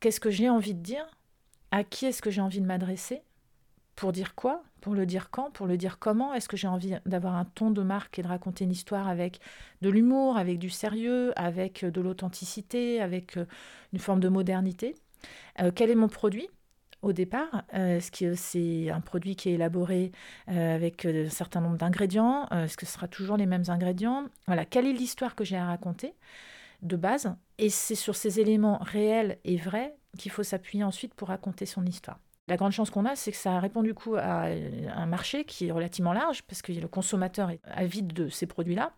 qu'est-ce 0.00 0.20
que 0.20 0.30
j'ai 0.30 0.48
envie 0.48 0.74
de 0.74 0.82
dire, 0.82 1.04
à 1.70 1.84
qui 1.84 2.06
est-ce 2.06 2.22
que 2.22 2.30
j'ai 2.30 2.40
envie 2.40 2.60
de 2.60 2.66
m'adresser? 2.66 3.22
Pour 4.00 4.12
dire 4.12 4.34
quoi 4.34 4.62
Pour 4.80 4.94
le 4.94 5.04
dire 5.04 5.28
quand 5.28 5.50
Pour 5.50 5.66
le 5.66 5.76
dire 5.76 5.98
comment? 5.98 6.32
Est-ce 6.32 6.48
que 6.48 6.56
j'ai 6.56 6.66
envie 6.66 6.94
d'avoir 7.04 7.34
un 7.34 7.44
ton 7.44 7.70
de 7.70 7.82
marque 7.82 8.18
et 8.18 8.22
de 8.22 8.28
raconter 8.28 8.64
une 8.64 8.70
histoire 8.70 9.08
avec 9.08 9.40
de 9.82 9.90
l'humour, 9.90 10.38
avec 10.38 10.58
du 10.58 10.70
sérieux, 10.70 11.34
avec 11.36 11.84
euh, 11.84 11.90
de 11.90 12.00
l'authenticité, 12.00 13.02
avec 13.02 13.36
euh, 13.36 13.44
une 13.92 13.98
forme 13.98 14.20
de 14.20 14.30
modernité? 14.30 14.94
Euh, 15.60 15.70
Quel 15.74 15.90
est 15.90 15.94
mon 15.94 16.08
produit? 16.08 16.48
Au 17.02 17.12
départ 17.12 17.64
Est-ce 17.74 18.10
que 18.10 18.34
c'est 18.34 18.88
un 18.88 19.00
produit 19.00 19.36
qui 19.36 19.50
est 19.50 19.54
élaboré 19.54 20.12
avec 20.46 21.06
un 21.06 21.30
certain 21.30 21.60
nombre 21.60 21.76
d'ingrédients? 21.76 22.46
Est-ce 22.48 22.76
que 22.76 22.84
ce 22.84 22.92
sera 22.92 23.08
toujours 23.08 23.38
les 23.38 23.46
mêmes 23.46 23.64
ingrédients? 23.68 24.26
Voilà, 24.46 24.66
quelle 24.66 24.86
est 24.86 24.92
l'histoire 24.92 25.34
que 25.34 25.44
j'ai 25.44 25.56
à 25.56 25.64
raconter 25.64 26.12
de 26.82 26.96
base? 26.96 27.34
Et 27.56 27.70
c'est 27.70 27.94
sur 27.94 28.16
ces 28.16 28.38
éléments 28.38 28.78
réels 28.82 29.38
et 29.44 29.56
vrais 29.56 29.94
qu'il 30.18 30.30
faut 30.30 30.42
s'appuyer 30.42 30.84
ensuite 30.84 31.14
pour 31.14 31.28
raconter 31.28 31.64
son 31.64 31.86
histoire. 31.86 32.18
La 32.48 32.56
grande 32.56 32.72
chance 32.72 32.90
qu'on 32.90 33.04
a, 33.04 33.14
c'est 33.14 33.30
que 33.30 33.36
ça 33.36 33.60
répond 33.60 33.82
du 33.82 33.94
coup 33.94 34.16
à 34.16 34.46
un 34.48 35.06
marché 35.06 35.44
qui 35.44 35.68
est 35.68 35.70
relativement 35.70 36.12
large, 36.12 36.42
parce 36.42 36.62
que 36.62 36.72
le 36.72 36.88
consommateur 36.88 37.48
est 37.50 37.60
avide 37.70 38.12
de 38.12 38.28
ces 38.28 38.46
produits-là, 38.46 38.92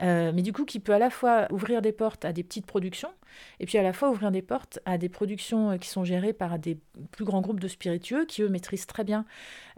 euh, 0.00 0.30
mais 0.32 0.42
du 0.42 0.52
coup 0.52 0.64
qui 0.64 0.78
peut 0.78 0.92
à 0.92 1.00
la 1.00 1.10
fois 1.10 1.48
ouvrir 1.50 1.82
des 1.82 1.90
portes 1.90 2.24
à 2.24 2.32
des 2.32 2.44
petites 2.44 2.66
productions, 2.66 3.12
et 3.58 3.66
puis 3.66 3.78
à 3.78 3.82
la 3.82 3.92
fois 3.92 4.10
ouvrir 4.10 4.30
des 4.30 4.42
portes 4.42 4.78
à 4.84 4.96
des 4.96 5.08
productions 5.08 5.72
euh, 5.72 5.76
qui 5.76 5.88
sont 5.88 6.04
gérées 6.04 6.32
par 6.32 6.56
des 6.60 6.78
plus 7.10 7.24
grands 7.24 7.40
groupes 7.40 7.58
de 7.58 7.66
spiritueux, 7.66 8.26
qui 8.26 8.42
eux 8.42 8.48
maîtrisent 8.48 8.86
très 8.86 9.02
bien 9.02 9.24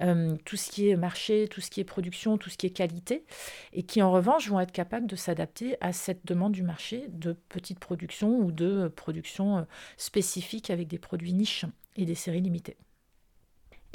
euh, 0.03 0.37
tout 0.45 0.57
ce 0.57 0.71
qui 0.71 0.91
est 0.91 0.97
marché, 0.97 1.49
tout 1.49 1.63
ce 1.63 1.71
qui 1.71 1.81
est 1.81 1.85
production, 1.85 2.37
tout 2.37 2.51
ce 2.51 2.59
qui 2.59 2.67
est 2.67 2.71
qualité, 2.71 3.25
et 3.73 3.85
qui 3.85 4.03
en 4.03 4.13
revanche 4.13 4.51
vont 4.51 4.61
être 4.61 4.73
capables 4.73 5.07
de 5.07 5.17
s'adapter 5.17 5.79
à 5.81 5.95
cette 5.95 6.27
demande 6.27 6.53
du 6.53 6.63
marché 6.63 7.07
de 7.09 7.33
petites 7.49 7.79
productions 7.79 8.41
ou 8.41 8.53
de 8.53 8.89
productions 8.95 9.67
spécifiques 9.97 10.69
avec 10.69 10.87
des 10.87 10.99
produits 10.99 11.33
niches 11.33 11.65
et 11.97 12.05
des 12.05 12.15
séries 12.15 12.43
limitées. 12.43 12.77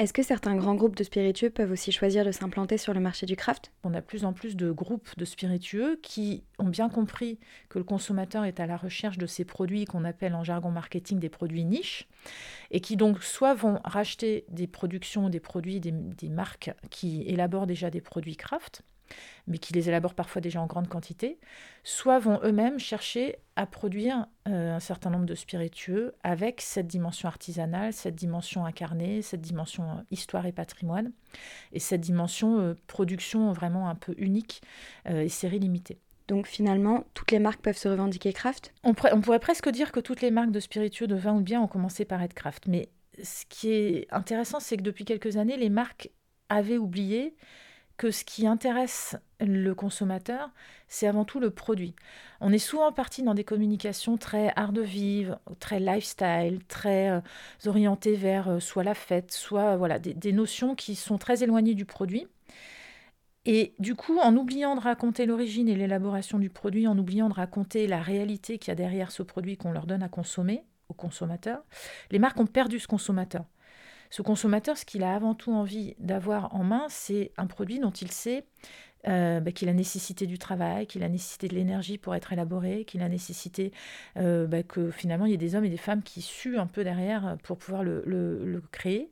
Est-ce 0.02 0.14
que 0.14 0.24
certains 0.24 0.56
grands 0.56 0.74
groupes 0.74 0.96
de 0.96 1.04
spiritueux 1.04 1.52
peuvent 1.52 1.70
aussi 1.70 1.92
choisir 1.92 2.26
de 2.26 2.32
s'implanter 2.32 2.80
sur 2.80 2.92
le 2.96 3.00
marché 3.00 3.28
du 3.28 3.36
craft? 3.36 3.72
On 3.84 3.94
a 3.94 4.02
plus 4.02 4.26
en 4.26 4.34
plus 4.34 4.56
de 4.56 4.72
groupes 4.72 5.16
de 5.16 5.26
spiritueux 5.26 6.00
qui 6.02 6.42
ont 6.58 6.70
bien 6.70 6.90
compris 6.90 7.38
que 7.70 7.78
le 7.78 7.84
consommateur 7.84 8.44
est 8.46 8.60
à 8.60 8.66
la 8.66 8.78
recherche 8.78 9.20
de 9.20 9.28
ces 9.28 9.46
produits 9.46 9.86
qu'on 9.86 10.04
appelle 10.04 10.34
en 10.34 10.44
jargon 10.44 10.72
marketing 10.72 11.20
des 11.20 11.30
produits 11.30 11.66
niches 11.66 12.08
et 12.72 12.80
qui 12.80 12.98
donc 12.98 13.22
soit 13.22 13.54
vont 13.54 13.80
racheter 13.84 14.46
des 14.50 14.66
productions, 14.66 15.30
des 15.30 15.40
produits, 15.40 15.80
des, 15.80 15.92
des 15.92 16.30
marques 16.30 16.72
qui 16.90 17.22
élaborent 17.28 17.68
déjà 17.68 17.92
des 17.92 18.02
produits 18.02 18.38
craft, 18.38 18.82
mais 19.48 19.58
qui 19.58 19.74
les 19.74 19.90
élaborent 19.90 20.14
parfois 20.14 20.42
déjà 20.42 20.62
en 20.62 20.68
grande 20.68 20.88
quantité, 20.88 21.40
soit 21.84 22.20
vont 22.20 22.40
eux-mêmes 22.44 22.80
chercher 22.80 23.38
à 23.56 23.66
produire 23.66 24.28
euh, 24.48 24.76
un 24.76 24.80
certain 24.80 25.10
nombre 25.10 25.26
de 25.26 25.36
spiritueux 25.36 26.14
avec 26.24 26.62
cette 26.62 26.88
dimension 26.88 27.28
artisanale, 27.28 27.94
cette 27.94 28.16
dimension 28.16 28.66
incarnée, 28.66 29.22
cette 29.22 29.42
dimension 29.42 29.84
euh, 29.84 30.02
histoire 30.12 30.46
et 30.46 30.52
patrimoine, 30.52 31.12
et 31.72 31.80
cette 31.80 32.02
dimension 32.02 32.60
euh, 32.60 32.74
production 32.88 33.52
vraiment 33.52 33.90
un 33.90 33.96
peu 33.96 34.14
unique 34.18 34.62
et 35.06 35.30
série 35.30 35.60
limitée. 35.60 36.00
Donc 36.28 36.48
finalement, 36.48 37.04
toutes 37.14 37.32
les 37.32 37.40
marques 37.40 37.62
peuvent 37.62 37.78
se 37.78 37.90
revendiquer 37.90 38.32
craft? 38.32 38.74
On, 38.84 38.94
on, 39.12 39.22
pourrait 39.22 39.40
presque 39.40 39.70
dire 39.70 39.92
que 39.92 40.00
toutes 40.00 40.22
les 40.22 40.32
marques 40.32 40.52
de 40.52 40.60
spiritueux, 40.60 41.08
de 41.08 41.16
vin 41.16 41.34
ou 41.34 41.40
de 41.40 41.44
bien 41.44 41.62
ont 41.62 41.68
commencé 41.68 42.06
par 42.06 42.22
être 42.22 42.34
craft. 42.34 42.68
Mais 42.68 42.90
ce 43.22 43.46
qui 43.50 43.72
est 43.72 44.08
intéressant, 44.12 44.60
c'est 44.60 44.78
que 44.78 44.84
depuis 44.84 45.06
quelques 45.06 45.38
années, 45.38 45.58
les 45.58 45.70
marques 45.70 46.10
avaient 46.50 46.78
oublié 46.78 47.36
que 48.02 48.10
ce 48.10 48.26
qui 48.26 48.48
intéresse 48.48 49.16
le 49.40 49.76
consommateur, 49.76 50.50
c'est 50.88 51.06
avant 51.06 51.24
tout 51.24 51.40
le 51.40 51.52
produit. 51.52 51.94
On 52.40 52.52
est 52.52 52.58
souvent 52.58 52.92
parti 52.92 53.22
dans 53.22 53.36
des 53.36 53.44
communications 53.44 54.18
très 54.18 54.52
art 54.56 54.74
de 54.74 54.82
vivre, 54.82 55.38
très 55.60 55.80
lifestyle, 55.80 56.62
très 56.68 57.12
euh, 57.12 57.22
orientées 57.68 58.16
vers 58.16 58.50
euh, 58.50 58.60
soit 58.60 58.84
la 58.84 58.96
fête, 58.96 59.32
soit 59.32 59.78
voilà 59.78 60.00
des, 60.00 60.16
des, 60.16 60.32
notions 60.32 60.74
qui 60.74 60.96
sont 60.96 61.20
très 61.20 61.44
éloignées 61.44 61.76
du 61.76 61.86
produit. 61.86 62.26
Et 63.46 63.76
du 63.78 63.94
coup, 63.94 64.18
en 64.18 64.36
oubliant 64.36 64.76
de 64.76 64.82
raconter 64.82 65.28
l'origine 65.28 65.70
et 65.70 65.76
l'élaboration 65.76 66.40
du 66.40 66.50
produit, 66.50 66.88
en 66.88 66.98
oubliant 66.98 67.30
de 67.30 67.36
raconter 67.36 67.86
la 67.86 68.02
réalité 68.02 68.58
qu'il 68.58 68.70
y 68.70 68.72
a 68.72 68.76
derrière 68.76 69.12
ce 69.12 69.22
produit 69.22 69.58
qu'on 69.58 69.72
leur 69.72 69.86
donne 69.86 70.02
à 70.02 70.10
consommer, 70.10 70.64
aux 70.90 70.96
consommateurs, 70.96 71.64
les 72.10 72.18
marques 72.18 72.40
ont 72.40 72.48
perdu 72.48 72.80
ce 72.80 72.88
consommateur. 72.88 73.46
Ce 74.12 74.22
consommateur, 74.22 74.78
ce 74.78 74.86
qu'il 74.86 75.04
a 75.04 75.16
avant 75.16 75.34
tout 75.34 75.54
envie 75.54 75.96
d'avoir 75.98 76.54
en 76.54 76.64
main, 76.64 76.86
c'est 76.90 77.32
un 77.38 77.48
produit 77.48 77.80
dont 77.80 77.92
il 77.92 78.12
sait 78.12 78.46
euh, 79.08 79.40
bah, 79.40 79.52
qu'il 79.52 79.70
a 79.70 79.74
nécessité 79.74 80.28
du 80.28 80.38
travail, 80.38 80.86
qu'il 80.86 81.02
a 81.02 81.10
nécessité 81.10 81.48
de 81.48 81.56
l'énergie 81.56 81.98
pour 81.98 82.14
être 82.14 82.34
élaboré, 82.34 82.86
qu'il 82.86 83.02
a 83.02 83.10
nécessité 83.10 83.72
euh, 84.18 84.46
bah, 84.48 84.64
que 84.64 84.92
finalement 84.92 85.26
il 85.26 85.32
y 85.32 85.34
ait 85.34 85.38
des 85.38 85.56
hommes 85.56 85.66
et 85.66 85.70
des 85.70 85.78
femmes 85.78 86.04
qui 86.04 86.22
suent 86.22 86.60
un 86.60 86.68
peu 86.68 86.84
derrière 86.84 87.38
pour 87.42 87.58
pouvoir 87.58 87.84
le, 87.84 88.04
le 88.06 88.62
créer. 88.72 89.10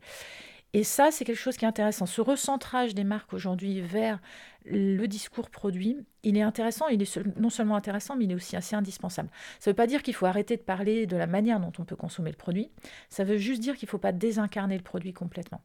Et 0.73 0.83
ça, 0.83 1.09
c'est 1.11 1.25
quelque 1.25 1.39
chose 1.39 1.57
qui 1.57 1.65
est 1.65 1.67
intéressant. 1.67 2.05
Ce 2.05 2.21
recentrage 2.21 2.93
des 2.93 3.03
marques 3.03 3.33
aujourd'hui 3.33 3.81
vers 3.81 4.19
le 4.65 5.07
discours 5.07 5.49
produit, 5.49 5.97
il 6.23 6.37
est 6.37 6.43
intéressant, 6.43 6.87
il 6.89 7.01
est 7.01 7.19
non 7.39 7.49
seulement 7.49 7.75
intéressant, 7.75 8.15
mais 8.15 8.25
il 8.25 8.31
est 8.31 8.35
aussi 8.35 8.55
assez 8.55 8.75
indispensable. 8.75 9.29
Ça 9.59 9.69
ne 9.69 9.73
veut 9.73 9.75
pas 9.75 9.87
dire 9.87 10.03
qu'il 10.03 10.13
faut 10.13 10.27
arrêter 10.27 10.57
de 10.57 10.61
parler 10.61 11.07
de 11.07 11.17
la 11.17 11.25
manière 11.25 11.59
dont 11.59 11.71
on 11.79 11.85
peut 11.85 11.95
consommer 11.95 12.29
le 12.29 12.37
produit, 12.37 12.69
ça 13.09 13.23
veut 13.23 13.37
juste 13.37 13.61
dire 13.61 13.77
qu'il 13.77 13.87
ne 13.87 13.91
faut 13.91 13.97
pas 13.97 14.11
désincarner 14.11 14.77
le 14.77 14.83
produit 14.83 15.13
complètement. 15.13 15.61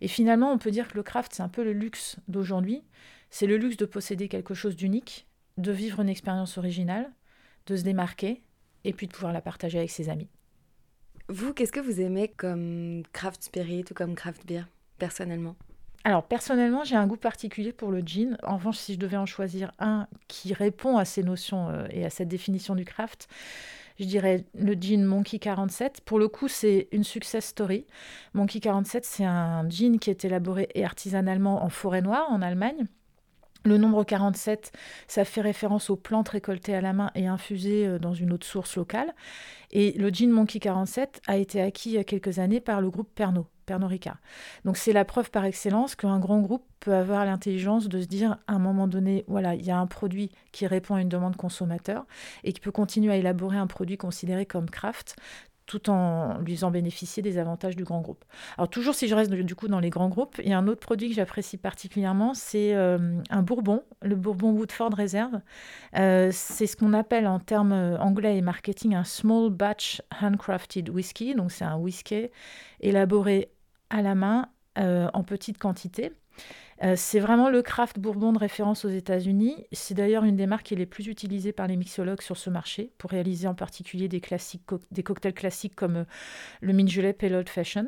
Et 0.00 0.08
finalement, 0.08 0.52
on 0.52 0.58
peut 0.58 0.70
dire 0.70 0.88
que 0.88 0.96
le 0.96 1.02
craft, 1.02 1.32
c'est 1.34 1.42
un 1.42 1.48
peu 1.48 1.64
le 1.64 1.72
luxe 1.72 2.16
d'aujourd'hui. 2.28 2.82
C'est 3.30 3.46
le 3.46 3.56
luxe 3.56 3.76
de 3.76 3.86
posséder 3.86 4.28
quelque 4.28 4.54
chose 4.54 4.76
d'unique, 4.76 5.26
de 5.56 5.72
vivre 5.72 6.00
une 6.00 6.08
expérience 6.08 6.58
originale, 6.58 7.10
de 7.66 7.76
se 7.76 7.82
démarquer, 7.82 8.42
et 8.84 8.92
puis 8.92 9.06
de 9.06 9.12
pouvoir 9.12 9.32
la 9.32 9.40
partager 9.40 9.78
avec 9.78 9.90
ses 9.90 10.08
amis. 10.08 10.28
Vous, 11.32 11.54
qu'est-ce 11.54 11.72
que 11.72 11.80
vous 11.80 12.02
aimez 12.02 12.28
comme 12.28 13.04
craft 13.14 13.44
spirit 13.44 13.86
ou 13.90 13.94
comme 13.94 14.14
craft 14.14 14.46
beer, 14.46 14.64
personnellement? 14.98 15.56
Alors 16.04 16.24
personnellement, 16.24 16.84
j'ai 16.84 16.94
un 16.94 17.06
goût 17.06 17.16
particulier 17.16 17.72
pour 17.72 17.90
le 17.90 18.00
gin. 18.00 18.36
En 18.42 18.58
revanche, 18.58 18.76
si 18.76 18.92
je 18.92 18.98
devais 18.98 19.16
en 19.16 19.24
choisir 19.24 19.72
un 19.78 20.08
qui 20.28 20.52
répond 20.52 20.98
à 20.98 21.06
ces 21.06 21.22
notions 21.22 21.70
euh, 21.70 21.86
et 21.88 22.04
à 22.04 22.10
cette 22.10 22.28
définition 22.28 22.74
du 22.74 22.84
craft, 22.84 23.28
je 23.98 24.04
dirais 24.04 24.44
le 24.54 24.74
gin 24.74 25.06
Monkey 25.06 25.38
47. 25.38 26.02
Pour 26.02 26.18
le 26.18 26.28
coup, 26.28 26.48
c'est 26.48 26.88
une 26.92 27.02
success 27.02 27.46
story. 27.46 27.86
Monkey 28.34 28.60
47, 28.60 29.06
c'est 29.06 29.24
un 29.24 29.66
gin 29.70 29.98
qui 29.98 30.10
est 30.10 30.26
élaboré 30.26 30.68
et 30.74 30.84
artisanalement 30.84 31.64
en 31.64 31.70
forêt 31.70 32.02
noire 32.02 32.26
en 32.30 32.42
Allemagne. 32.42 32.84
Le 33.64 33.78
nombre 33.78 34.02
47, 34.02 34.72
ça 35.06 35.24
fait 35.24 35.40
référence 35.40 35.88
aux 35.88 35.96
plantes 35.96 36.30
récoltées 36.30 36.74
à 36.74 36.80
la 36.80 36.92
main 36.92 37.10
et 37.14 37.28
infusées 37.28 37.86
euh, 37.86 37.98
dans 37.98 38.12
une 38.12 38.32
autre 38.32 38.46
source 38.46 38.76
locale. 38.76 39.14
Et 39.70 39.92
le 39.92 40.08
gin 40.10 40.30
Monkey 40.30 40.58
47 40.58 41.22
a 41.28 41.36
été 41.36 41.62
acquis 41.62 41.90
il 41.90 41.94
y 41.94 41.98
a 41.98 42.04
quelques 42.04 42.40
années 42.40 42.60
par 42.60 42.80
le 42.80 42.90
groupe 42.90 43.08
Pernod, 43.14 43.46
Pernod 43.64 43.88
Ricard. 43.88 44.18
Donc 44.64 44.76
c'est 44.76 44.92
la 44.92 45.04
preuve 45.04 45.30
par 45.30 45.44
excellence 45.44 45.94
qu'un 45.94 46.18
grand 46.18 46.40
groupe 46.40 46.64
peut 46.80 46.92
avoir 46.92 47.24
l'intelligence 47.24 47.88
de 47.88 48.00
se 48.00 48.06
dire 48.06 48.38
à 48.48 48.54
un 48.54 48.58
moment 48.58 48.88
donné, 48.88 49.24
voilà, 49.28 49.54
il 49.54 49.64
y 49.64 49.70
a 49.70 49.78
un 49.78 49.86
produit 49.86 50.32
qui 50.50 50.66
répond 50.66 50.96
à 50.96 51.00
une 51.00 51.08
demande 51.08 51.36
consommateur 51.36 52.04
et 52.42 52.52
qui 52.52 52.60
peut 52.60 52.72
continuer 52.72 53.12
à 53.12 53.16
élaborer 53.16 53.58
un 53.58 53.68
produit 53.68 53.96
considéré 53.96 54.44
comme 54.44 54.68
craft 54.68 55.16
tout 55.66 55.90
en 55.90 56.38
lui 56.38 56.54
faisant 56.54 56.70
bénéficier 56.70 57.22
des 57.22 57.38
avantages 57.38 57.76
du 57.76 57.84
grand 57.84 58.00
groupe. 58.00 58.24
Alors 58.58 58.68
toujours 58.68 58.94
si 58.94 59.08
je 59.08 59.14
reste 59.14 59.32
du 59.32 59.54
coup 59.54 59.68
dans 59.68 59.80
les 59.80 59.90
grands 59.90 60.08
groupes, 60.08 60.40
il 60.42 60.50
y 60.50 60.52
a 60.52 60.58
un 60.58 60.66
autre 60.68 60.80
produit 60.80 61.08
que 61.08 61.14
j'apprécie 61.14 61.56
particulièrement, 61.56 62.34
c'est 62.34 62.74
euh, 62.74 63.20
un 63.30 63.42
bourbon, 63.42 63.82
le 64.02 64.16
bourbon 64.16 64.52
Woodford 64.52 64.94
Reserve. 64.94 65.40
Euh, 65.96 66.30
c'est 66.32 66.66
ce 66.66 66.76
qu'on 66.76 66.92
appelle 66.92 67.26
en 67.26 67.38
termes 67.38 67.72
euh, 67.72 67.98
anglais 67.98 68.36
et 68.36 68.42
marketing 68.42 68.94
un 68.94 69.04
small 69.04 69.50
batch 69.50 70.02
handcrafted 70.20 70.88
whisky, 70.90 71.34
donc 71.34 71.52
c'est 71.52 71.64
un 71.64 71.76
whisky 71.76 72.28
élaboré 72.80 73.50
à 73.90 74.02
la 74.02 74.14
main 74.14 74.48
en 74.76 75.22
petite 75.24 75.58
quantité. 75.58 76.12
Euh, 76.82 76.94
c'est 76.96 77.20
vraiment 77.20 77.48
le 77.48 77.62
craft 77.62 77.98
bourbon 77.98 78.32
de 78.32 78.38
référence 78.38 78.84
aux 78.84 78.88
États-Unis. 78.88 79.54
C'est 79.70 79.94
d'ailleurs 79.94 80.24
une 80.24 80.36
des 80.36 80.46
marques 80.46 80.66
qui 80.66 80.74
est 80.74 80.76
les 80.76 80.86
plus 80.86 81.06
utilisées 81.06 81.52
par 81.52 81.68
les 81.68 81.76
mixologues 81.76 82.22
sur 82.22 82.36
ce 82.36 82.50
marché 82.50 82.90
pour 82.98 83.10
réaliser 83.10 83.46
en 83.46 83.54
particulier 83.54 84.08
des, 84.08 84.20
classiques, 84.20 84.62
des 84.90 85.02
cocktails 85.04 85.34
classiques 85.34 85.76
comme 85.76 85.98
euh, 85.98 86.04
le 86.60 86.72
mint 86.72 86.88
julep 86.88 87.22
et 87.22 87.28
l'old 87.28 87.48
fashion. 87.48 87.86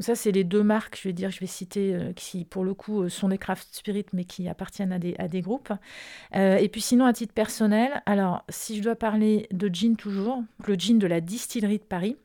ça, 0.00 0.16
c'est 0.16 0.32
les 0.32 0.42
deux 0.42 0.64
marques, 0.64 0.98
je 1.00 1.08
vais 1.08 1.12
dire, 1.12 1.30
je 1.30 1.38
vais 1.38 1.46
citer, 1.46 1.94
euh, 1.94 2.12
qui 2.12 2.44
pour 2.44 2.64
le 2.64 2.74
coup 2.74 3.08
sont 3.08 3.28
des 3.28 3.38
craft 3.38 3.68
spirit, 3.70 4.06
mais 4.12 4.24
qui 4.24 4.48
appartiennent 4.48 4.92
à 4.92 5.28
des, 5.28 5.40
groupes. 5.40 5.72
et 6.32 6.68
puis 6.70 6.80
sinon, 6.80 7.04
à 7.04 7.12
titre 7.12 7.34
personnel, 7.34 8.02
alors 8.06 8.44
si 8.48 8.76
je 8.78 8.82
dois 8.82 8.96
parler 8.96 9.46
de 9.52 9.68
gin 9.68 9.96
toujours, 9.96 10.42
le 10.66 10.74
gin 10.74 10.98
de 10.98 11.06
la 11.06 11.20
distillerie 11.20 11.78
de 11.78 11.84
Paris, 11.84 12.16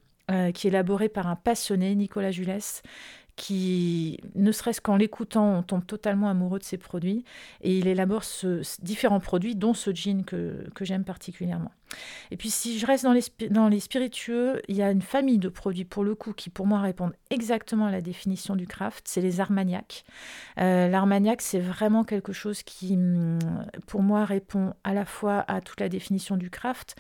qui 0.53 0.67
est 0.67 0.69
élaboré 0.69 1.09
par 1.09 1.27
un 1.27 1.35
passionné, 1.35 1.95
Nicolas 1.95 2.31
Julès, 2.31 2.83
qui, 3.39 4.19
ne 4.35 4.51
serait-ce 4.51 4.81
qu'en 4.81 4.97
l'écoutant, 4.97 5.59
on 5.59 5.63
tombe 5.63 5.85
totalement 5.85 6.29
amoureux 6.29 6.59
de 6.59 6.65
ses 6.65 6.77
produits. 6.77 7.23
Et 7.61 7.77
il 7.77 7.87
élabore 7.87 8.25
ce, 8.25 8.61
différents 8.83 9.21
produits, 9.21 9.55
dont 9.55 9.73
ce 9.73 9.91
que, 10.23 10.69
que 10.75 10.83
j'aime 10.83 11.05
particulièrement. 11.05 11.71
Et 12.31 12.37
puis 12.37 12.49
si 12.49 12.77
je 12.77 12.85
reste 12.85 13.05
dans 13.05 13.13
les, 13.13 13.23
dans 13.49 13.69
les 13.69 13.79
spiritueux, 13.79 14.61
il 14.67 14.75
y 14.75 14.83
a 14.83 14.91
une 14.91 15.01
famille 15.01 15.39
de 15.39 15.49
produits 15.49 15.85
pour 15.85 16.03
le 16.03 16.15
coup 16.15 16.33
qui 16.33 16.49
pour 16.49 16.67
moi 16.67 16.81
répondent 16.81 17.15
exactement 17.29 17.87
à 17.87 17.91
la 17.91 18.01
définition 18.01 18.55
du 18.55 18.67
craft, 18.67 19.07
c'est 19.07 19.21
les 19.21 19.39
armagnacs. 19.39 20.03
Euh, 20.59 20.87
L'armagnac 20.89 21.41
c'est 21.41 21.59
vraiment 21.59 22.03
quelque 22.03 22.33
chose 22.33 22.61
qui 22.61 22.93
hum, 22.93 23.39
pour 23.87 24.03
moi 24.03 24.25
répond 24.25 24.73
à 24.83 24.93
la 24.93 25.05
fois 25.05 25.43
à 25.47 25.61
toute 25.61 25.79
la 25.79 25.89
définition 25.89 26.37
du 26.37 26.51
craft, 26.51 26.95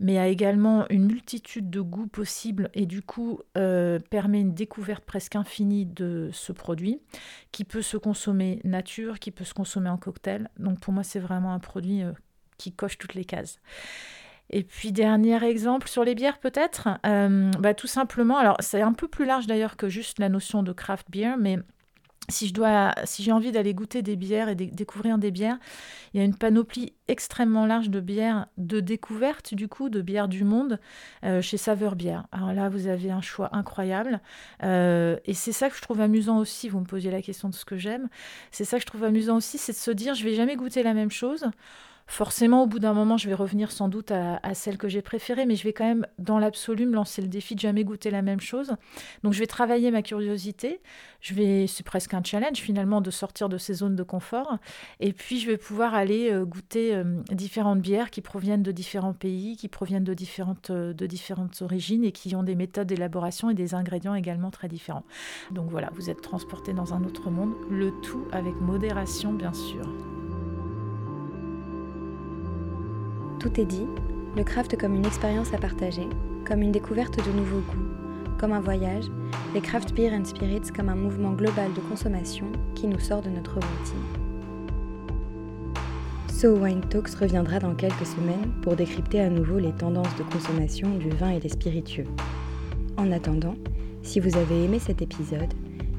mais 0.00 0.18
a 0.18 0.28
également 0.28 0.86
une 0.90 1.06
multitude 1.06 1.70
de 1.70 1.80
goûts 1.80 2.06
possibles 2.06 2.70
et 2.74 2.86
du 2.86 3.02
coup 3.02 3.40
euh, 3.56 3.98
permet 4.10 4.40
une 4.40 4.54
découverte 4.54 5.04
presque 5.04 5.36
infinie 5.36 5.86
de 5.86 6.30
ce 6.32 6.52
produit 6.52 7.00
qui 7.52 7.64
peut 7.64 7.82
se 7.82 7.96
consommer 7.96 8.60
nature, 8.64 9.18
qui 9.18 9.30
peut 9.30 9.44
se 9.44 9.54
consommer 9.54 9.88
en 9.88 9.96
cocktail. 9.96 10.50
Donc 10.58 10.80
pour 10.80 10.92
moi 10.92 11.02
c'est 11.02 11.20
vraiment 11.20 11.52
un 11.52 11.60
produit 11.60 12.02
euh, 12.02 12.12
qui 12.58 12.72
coche 12.72 12.98
toutes 12.98 13.14
les 13.14 13.24
cases. 13.24 13.60
Et 14.50 14.62
puis 14.62 14.92
dernier 14.92 15.42
exemple 15.44 15.88
sur 15.88 16.04
les 16.04 16.14
bières 16.14 16.38
peut-être, 16.38 16.88
euh, 17.04 17.50
bah, 17.58 17.74
tout 17.74 17.88
simplement, 17.88 18.38
alors 18.38 18.56
c'est 18.60 18.80
un 18.80 18.92
peu 18.92 19.08
plus 19.08 19.24
large 19.24 19.46
d'ailleurs 19.46 19.76
que 19.76 19.88
juste 19.88 20.20
la 20.20 20.28
notion 20.28 20.62
de 20.62 20.72
craft 20.72 21.10
beer, 21.10 21.36
mais 21.36 21.58
si 22.28 22.52
j'ai 23.18 23.32
envie 23.32 23.52
d'aller 23.52 23.74
goûter 23.74 24.02
des 24.02 24.16
bières 24.16 24.48
et 24.48 24.54
découvrir 24.54 25.18
des 25.18 25.30
bières, 25.30 25.58
il 26.12 26.18
y 26.18 26.20
a 26.20 26.24
une 26.24 26.34
panoplie 26.34 26.92
extrêmement 27.08 27.66
large 27.66 27.90
de 27.90 28.00
bières 28.00 28.46
de 28.56 28.80
découverte 28.80 29.54
du 29.54 29.68
coup, 29.68 29.88
de 29.88 30.02
bières 30.02 30.28
du 30.28 30.44
monde 30.44 30.80
euh, 31.24 31.40
chez 31.40 31.56
Saveur 31.56 31.96
Bière. 31.96 32.26
Alors 32.32 32.52
là, 32.52 32.68
vous 32.68 32.88
avez 32.88 33.10
un 33.10 33.20
choix 33.20 33.50
incroyable 33.52 34.20
euh, 34.62 35.18
et 35.24 35.34
c'est 35.34 35.52
ça 35.52 35.70
que 35.70 35.76
je 35.76 35.82
trouve 35.82 36.00
amusant 36.00 36.38
aussi. 36.38 36.68
Vous 36.68 36.80
me 36.80 36.86
posiez 36.86 37.10
la 37.10 37.22
question 37.22 37.48
de 37.48 37.54
ce 37.54 37.64
que 37.64 37.76
j'aime. 37.76 38.08
C'est 38.50 38.64
ça 38.64 38.76
que 38.78 38.82
je 38.82 38.86
trouve 38.86 39.04
amusant 39.04 39.36
aussi, 39.36 39.58
c'est 39.58 39.72
de 39.72 39.76
se 39.76 39.90
dire 39.90 40.14
je 40.14 40.24
vais 40.24 40.34
jamais 40.34 40.56
goûter 40.56 40.82
la 40.82 40.94
même 40.94 41.10
chose. 41.10 41.44
Forcément, 42.06 42.62
au 42.62 42.66
bout 42.66 42.78
d'un 42.78 42.92
moment, 42.92 43.16
je 43.16 43.28
vais 43.28 43.34
revenir 43.34 43.72
sans 43.72 43.88
doute 43.88 44.12
à, 44.12 44.54
celle 44.54 44.78
que 44.78 44.88
j'ai 44.88 45.02
préférée, 45.02 45.44
mais 45.44 45.56
je 45.56 45.64
vais 45.64 45.72
quand 45.72 45.84
même, 45.84 46.06
dans 46.18 46.38
l'absolu, 46.38 46.86
me 46.86 46.94
lancer 46.94 47.20
le 47.20 47.26
défi 47.26 47.56
de 47.56 47.60
jamais 47.60 47.82
goûter 47.82 48.10
la 48.10 48.22
même 48.22 48.40
chose. 48.40 48.76
Donc, 49.24 49.32
je 49.32 49.40
vais 49.40 49.46
travailler 49.46 49.90
ma 49.90 50.02
curiosité. 50.02 50.80
Je 51.20 51.34
vais, 51.34 51.66
c'est 51.66 51.84
presque 51.84 52.14
un 52.14 52.22
challenge 52.22 52.58
finalement 52.58 53.00
de 53.00 53.10
sortir 53.10 53.48
de 53.48 53.58
ces 53.58 53.74
zones 53.74 53.96
de 53.96 54.04
confort. 54.04 54.58
Et 55.00 55.12
puis, 55.12 55.40
je 55.40 55.46
vais 55.50 55.56
pouvoir 55.56 55.94
aller 55.94 56.30
euh, 56.30 56.44
goûter 56.44 56.94
euh, 56.94 57.04
différentes 57.32 57.80
bières 57.80 58.10
qui 58.10 58.20
proviennent 58.20 58.62
de 58.62 58.72
différents 58.72 59.12
pays, 59.14 59.56
qui 59.56 59.68
proviennent 59.68 60.04
de 60.04 60.14
différentes, 60.14 60.70
euh, 60.70 60.92
de 60.92 61.06
différentes 61.06 61.60
origines 61.60 62.04
et 62.04 62.12
qui 62.12 62.36
ont 62.36 62.44
des 62.44 62.54
méthodes 62.54 62.86
d'élaboration 62.86 63.50
et 63.50 63.54
des 63.54 63.74
ingrédients 63.74 64.14
également 64.14 64.52
très 64.52 64.68
différents. 64.68 65.04
Donc 65.50 65.70
voilà, 65.70 65.90
vous 65.94 66.08
êtes 66.08 66.22
transporté 66.22 66.72
dans 66.72 66.94
un 66.94 67.02
autre 67.02 67.30
monde, 67.30 67.54
le 67.68 67.90
tout 68.02 68.26
avec 68.30 68.54
modération, 68.60 69.32
bien 69.32 69.52
sûr. 69.52 69.86
Tout 73.38 73.60
est 73.60 73.66
dit, 73.66 73.86
le 74.36 74.44
craft 74.44 74.76
comme 74.78 74.94
une 74.94 75.06
expérience 75.06 75.52
à 75.52 75.58
partager, 75.58 76.08
comme 76.46 76.62
une 76.62 76.72
découverte 76.72 77.16
de 77.16 77.32
nouveaux 77.32 77.60
goûts, 77.60 78.36
comme 78.38 78.52
un 78.52 78.60
voyage, 78.60 79.04
les 79.54 79.60
craft 79.60 79.94
beer 79.94 80.12
and 80.12 80.24
spirits 80.24 80.72
comme 80.74 80.88
un 80.88 80.96
mouvement 80.96 81.32
global 81.32 81.72
de 81.74 81.80
consommation 81.80 82.46
qui 82.74 82.86
nous 82.86 82.98
sort 82.98 83.22
de 83.22 83.30
notre 83.30 83.54
routine. 83.54 84.26
So 86.28 86.54
Wine 86.54 86.82
Talks 86.82 87.14
reviendra 87.14 87.58
dans 87.58 87.74
quelques 87.74 88.06
semaines 88.06 88.52
pour 88.62 88.76
décrypter 88.76 89.20
à 89.20 89.30
nouveau 89.30 89.58
les 89.58 89.72
tendances 89.72 90.14
de 90.16 90.22
consommation 90.22 90.90
du 90.98 91.08
vin 91.08 91.30
et 91.30 91.40
des 91.40 91.48
spiritueux. 91.48 92.06
En 92.98 93.10
attendant, 93.10 93.54
si 94.02 94.20
vous 94.20 94.36
avez 94.36 94.64
aimé 94.64 94.78
cet 94.78 95.02
épisode, 95.02 95.52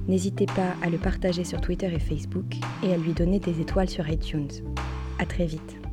n'hésitez 0.08 0.46
pas 0.46 0.76
à 0.84 0.90
le 0.90 0.98
partager 0.98 1.44
sur 1.44 1.60
Twitter 1.60 1.92
et 1.92 2.00
Facebook 2.00 2.46
et 2.84 2.94
à 2.94 2.98
lui 2.98 3.14
donner 3.14 3.40
des 3.40 3.62
étoiles 3.62 3.90
sur 3.90 4.08
iTunes. 4.08 4.50
À 5.20 5.26
très 5.26 5.46
vite. 5.46 5.87